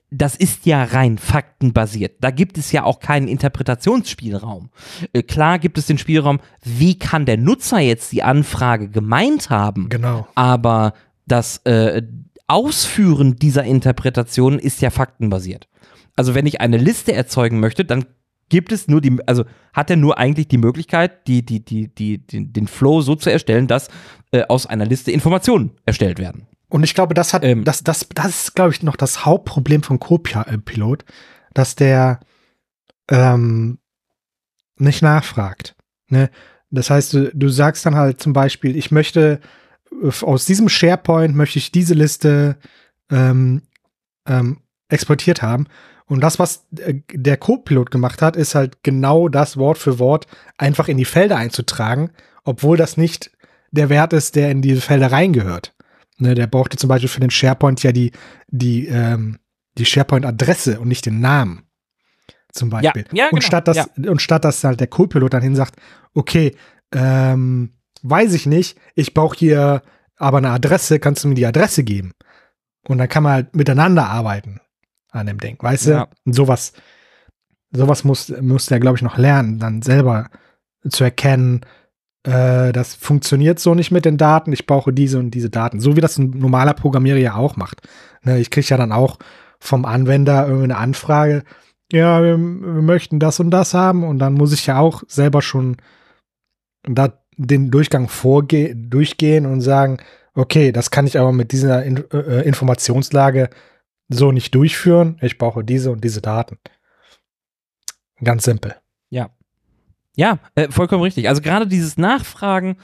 [0.10, 2.16] das ist ja rein faktenbasiert.
[2.22, 4.70] Da gibt es ja auch keinen Interpretationsspielraum.
[5.14, 9.90] Äh, klar gibt es den Spielraum, wie kann der Nutzer jetzt die Anfrage gemeint haben?
[9.90, 10.28] Genau.
[10.36, 10.94] Aber
[11.26, 12.02] das äh,
[12.48, 15.68] Ausführen dieser Interpretation ist ja faktenbasiert.
[16.16, 18.06] Also wenn ich eine Liste erzeugen möchte, dann
[18.50, 19.44] gibt es nur die, also
[19.74, 23.68] hat er nur eigentlich die Möglichkeit, die, die, die, die, den Flow so zu erstellen,
[23.68, 23.90] dass
[24.32, 26.48] äh, aus einer Liste Informationen erstellt werden.
[26.70, 27.64] Und ich glaube, das hat, Ähm.
[27.64, 31.06] das, das, das ist, glaube ich, noch das Hauptproblem von Co-Pilot,
[31.54, 32.20] dass der
[33.10, 33.80] ähm,
[34.78, 35.76] nicht nachfragt.
[36.10, 36.30] Ne?
[36.70, 39.40] Das heißt, du, du sagst dann halt zum Beispiel, ich möchte
[39.92, 42.58] äh, aus diesem SharePoint möchte ich diese Liste
[43.10, 43.64] ähm,
[44.28, 45.68] ähm, exportiert haben.
[46.06, 50.28] Und das, was äh, der Co-Pilot gemacht hat, ist halt genau das Wort für Wort
[50.58, 52.12] einfach in die Felder einzutragen,
[52.44, 53.32] obwohl das nicht
[53.72, 55.74] der Wert ist, der in diese Felder reingehört.
[56.20, 58.12] Ne, der brauchte zum Beispiel für den SharePoint ja die,
[58.48, 59.38] die, ähm,
[59.78, 61.64] die SharePoint-Adresse und nicht den Namen.
[62.52, 63.06] Zum Ja, Beispiel.
[63.14, 65.76] ja, und, genau, statt dass, und statt dass halt der Co-Pilot dann hin sagt,
[66.16, 66.56] okay,
[66.92, 69.84] ähm, weiß ich nicht, ich brauche hier
[70.16, 72.14] aber eine Adresse, kannst du mir die Adresse geben?
[72.88, 74.60] Und dann kann man halt miteinander arbeiten
[75.12, 76.06] an dem Ding, weißt Ja.
[76.06, 76.12] du?
[76.26, 76.74] Und sowas,
[77.72, 80.30] sowas muss, muss der, glaube ich, noch lernen, dann selber
[80.90, 81.62] zu erkennen,
[82.24, 85.80] äh, das funktioniert so nicht mit den Daten, ich brauche diese und diese Daten.
[85.80, 87.82] So wie das ein normaler Programmierer ja auch macht.
[88.24, 89.18] Ne, ich kriege ja dann auch
[89.60, 91.44] vom Anwender eine Anfrage,
[91.92, 95.42] ja, wir, wir möchten das und das haben und dann muss ich ja auch selber
[95.42, 95.78] schon
[96.84, 100.00] da den Durchgang vorge durchgehen und sagen,
[100.34, 103.50] okay, das kann ich aber mit dieser In äh, Informationslage
[104.10, 105.18] so nicht durchführen.
[105.22, 106.58] Ich brauche diese und diese Daten.
[108.24, 108.76] Ganz simpel.
[110.18, 111.30] Ja, äh, vollkommen richtig.
[111.30, 112.78] Also gerade dieses Nachfragen,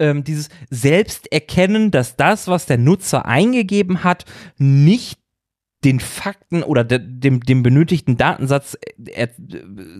[0.00, 4.24] ähm, dieses Selbsterkennen, dass das, was der Nutzer eingegeben hat,
[4.58, 5.20] nicht
[5.84, 8.76] den Fakten oder de, dem, dem benötigten Datensatz
[9.06, 9.28] äh, äh,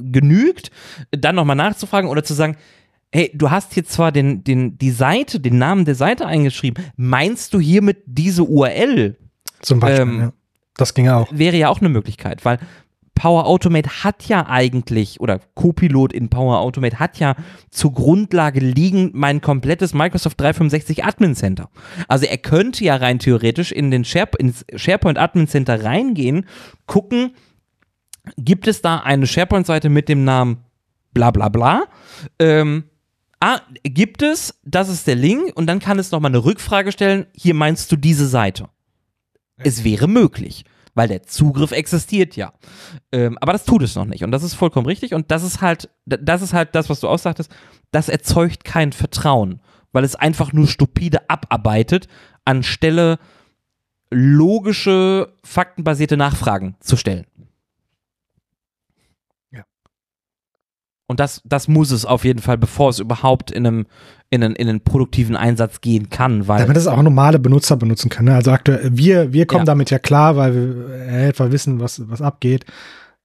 [0.00, 0.72] genügt,
[1.12, 2.56] dann nochmal nachzufragen oder zu sagen,
[3.12, 7.54] hey, du hast hier zwar den, den, die Seite, den Namen der Seite eingeschrieben, meinst
[7.54, 9.16] du hiermit diese URL?
[9.62, 10.02] Zum Beispiel.
[10.02, 10.32] Ähm, ja.
[10.76, 11.28] Das ging auch.
[11.30, 12.58] wäre ja auch eine Möglichkeit, weil
[13.20, 17.36] Power Automate hat ja eigentlich, oder Copilot in Power Automate hat ja
[17.70, 21.68] zur Grundlage liegend mein komplettes Microsoft 365 Admin Center.
[22.08, 26.46] Also er könnte ja rein theoretisch in den Share, ins SharePoint Admin Center reingehen,
[26.86, 27.34] gucken,
[28.38, 30.64] gibt es da eine SharePoint-Seite mit dem Namen
[31.12, 31.82] bla bla bla?
[32.38, 32.84] Ähm,
[33.38, 37.26] ah, gibt es, das ist der Link und dann kann es nochmal eine Rückfrage stellen,
[37.36, 38.70] hier meinst du diese Seite.
[39.58, 40.64] Es wäre möglich,
[40.94, 42.52] weil der Zugriff existiert ja.
[43.12, 45.60] Ähm, aber das tut es noch nicht und das ist vollkommen richtig und das ist
[45.60, 47.50] halt, das ist halt das, was du aussagtest,
[47.90, 49.60] das erzeugt kein Vertrauen,
[49.92, 52.08] weil es einfach nur stupide abarbeitet,
[52.44, 53.18] anstelle
[54.10, 57.26] logische, faktenbasierte Nachfragen zu stellen.
[61.10, 63.86] Und das, das muss es auf jeden Fall, bevor es überhaupt in einem,
[64.30, 68.10] in einen, in einen produktiven Einsatz gehen kann, weil Damit es auch normale Benutzer benutzen
[68.10, 68.28] können.
[68.28, 68.36] ne?
[68.36, 69.72] Also aktuell, wir, wir kommen Ja.
[69.72, 72.64] damit ja klar, weil wir äh, etwa wissen, was, was abgeht.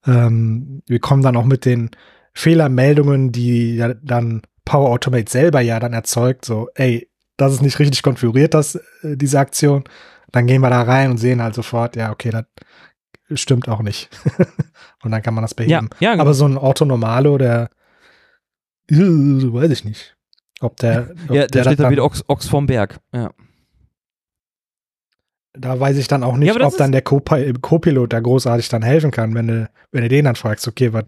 [0.04, 1.90] Ähm, wir kommen dann auch mit den
[2.34, 7.78] Fehlermeldungen, die ja dann Power Automate selber ja dann erzeugt, so, ey, das ist nicht
[7.78, 9.84] richtig konfiguriert, das, äh, diese Aktion.
[10.32, 14.08] Dann gehen wir da rein und sehen halt sofort, ja, okay, das stimmt auch nicht.
[15.04, 15.90] und dann kann man das ja, beheben.
[16.00, 16.22] ja, genau.
[16.22, 17.70] Aber so ein Auto Normalo, der,
[18.88, 20.16] weiß ich nicht.
[20.60, 22.98] Ob der, ob ja, da der steht da wieder Ochs, Ochs vorm Berg.
[23.12, 23.32] Ja.
[25.58, 28.82] Da weiß ich dann auch nicht, Ja, ob dann der Co-Pi- Co-Pilot da großartig dann
[28.82, 31.04] helfen kann, wenn du, wenn du den dann fragst, okay, was,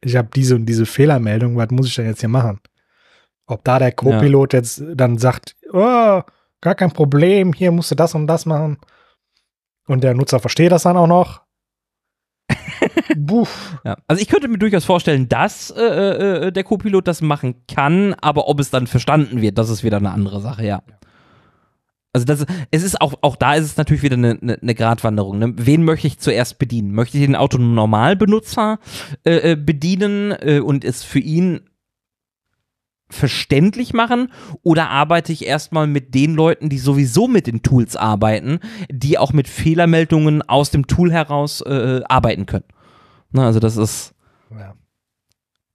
[0.00, 2.60] ich habe diese und diese Fehlermeldung, was muss ich denn jetzt hier machen?
[3.46, 6.22] Ob da der Co-Pilot jetzt dann sagt, oh,
[6.60, 8.78] gar kein Problem, hier musst du das und das machen.
[9.86, 11.42] Und der Nutzer versteht das dann auch noch.
[13.16, 13.78] Buff.
[13.84, 13.96] Ja.
[14.06, 18.48] Also ich könnte mir durchaus vorstellen, dass äh, äh, der Co-Pilot das machen kann, aber
[18.48, 20.82] ob es dann verstanden wird, das ist wieder eine andere Sache, ja.
[22.12, 25.38] Also das, es ist auch, auch da ist es natürlich wieder eine, eine, eine Gratwanderung.
[25.38, 25.52] Ne?
[25.56, 26.92] Wen möchte ich zuerst bedienen?
[26.92, 28.78] Möchte ich den Autonormalbenutzer
[29.24, 31.60] äh, äh, bedienen äh, und es für ihn
[33.10, 34.32] verständlich machen
[34.62, 39.32] oder arbeite ich erstmal mit den Leuten, die sowieso mit den Tools arbeiten, die auch
[39.32, 42.64] mit Fehlermeldungen aus dem Tool heraus äh, arbeiten können?
[43.30, 44.14] Na, also das ist
[44.50, 44.74] Ja.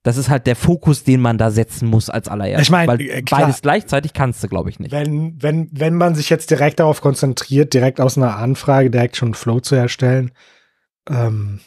[0.04, 2.68] das ist halt der Fokus, den man da setzen muss als allererstes.
[2.68, 4.92] Ich mein, Weil äh, beides gleichzeitig kannst du, glaube ich, nicht.
[4.92, 9.30] Wenn, wenn, wenn man sich jetzt direkt darauf konzentriert, direkt aus einer Anfrage direkt schon
[9.30, 10.32] einen Flow zu erstellen,
[11.10, 11.60] ähm,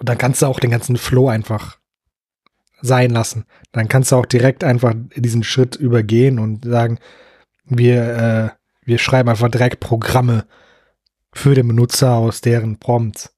[0.00, 1.78] dann kannst du auch den ganzen Flow einfach
[2.84, 3.44] sein lassen.
[3.72, 6.98] Dann kannst du auch direkt einfach diesen Schritt übergehen und sagen,
[7.64, 8.02] wir,
[8.54, 10.44] äh, wir schreiben einfach direkt Programme
[11.32, 13.34] für den Benutzer aus deren Prompts.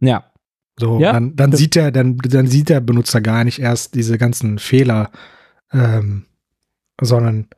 [0.00, 0.24] Ja.
[0.78, 1.58] So, Ja, dann, dann stimmt.
[1.58, 5.10] sieht der, dann, dann sieht der Benutzer gar nicht erst diese ganzen Fehler,
[5.72, 6.26] ähm,
[7.00, 7.48] sondern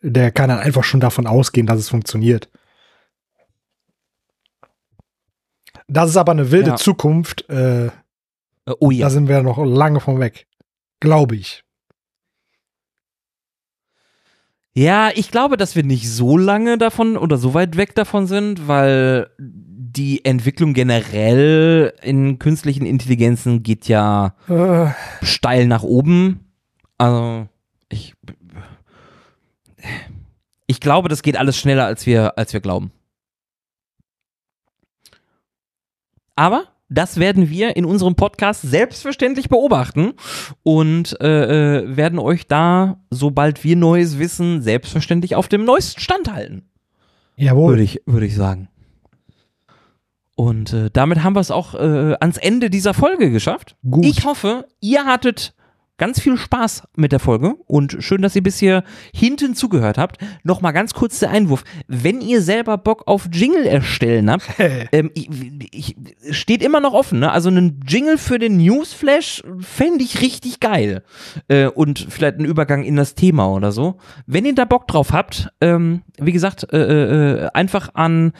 [0.00, 2.48] der kann dann einfach schon davon ausgehen, dass es funktioniert.
[5.88, 6.76] Das ist aber eine wilde Ja.
[6.76, 7.90] Zukunft, äh, Äh,
[8.80, 9.06] Oh ja.
[9.06, 10.46] da sind wir noch lange von weg.
[11.00, 11.64] Glaube ich.
[14.76, 18.66] Ja, ich glaube, dass wir nicht so lange davon oder so weit weg davon sind,
[18.66, 24.88] weil die Entwicklung generell in künstlichen Intelligenzen geht ja Äh,
[25.24, 26.40] steil nach oben.
[26.98, 27.46] Also
[27.88, 28.14] ich
[30.66, 32.90] ich glaube, das geht alles schneller, als wir als wir glauben.
[36.34, 40.12] Aber das werden wir in unserem Podcast selbstverständlich beobachten
[40.62, 46.32] und äh, äh, werden euch da, sobald wir Neues wissen, selbstverständlich auf dem neuesten Stand
[46.32, 46.62] halten.
[47.36, 47.72] jawohl.
[47.72, 48.68] Würde ich, würde ich sagen.
[50.36, 53.76] Und äh, damit haben wir es auch äh, ans Ende dieser Folge geschafft.
[53.88, 54.04] Gut.
[54.04, 55.54] Ich hoffe, ihr hattet
[55.96, 58.82] ganz viel Spaß mit der Folge und schön, dass ihr bis hier
[59.14, 60.18] hinten zugehört habt.
[60.42, 61.62] Nochmal ganz kurz der Einwurf.
[61.86, 64.48] Wenn ihr selber Bock auf Jingle erstellen habt,
[64.92, 65.28] ähm, ich,
[65.72, 65.96] ich,
[66.30, 67.20] steht immer noch offen.
[67.20, 67.30] Ne?
[67.30, 71.04] Also einen Jingle für den Newsflash fände ich richtig geil.
[71.48, 73.96] Äh, und vielleicht einen Übergang in das Thema oder so.
[74.26, 78.32] Wenn ihr da Bock drauf habt, ähm, wie gesagt, äh, äh, einfach an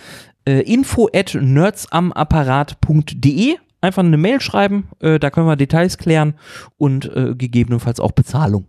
[0.47, 6.35] äh, info at nerdsamapparat.de einfach eine Mail schreiben, äh, da können wir Details klären
[6.77, 8.67] und äh, gegebenenfalls auch Bezahlung.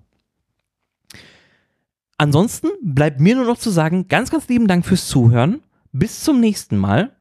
[2.18, 5.62] Ansonsten bleibt mir nur noch zu sagen, ganz, ganz lieben Dank fürs Zuhören.
[5.92, 7.12] Bis zum nächsten Mal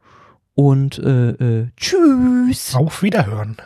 [0.55, 2.75] und äh, äh, tschüss.
[2.75, 3.57] Auf Wiederhören.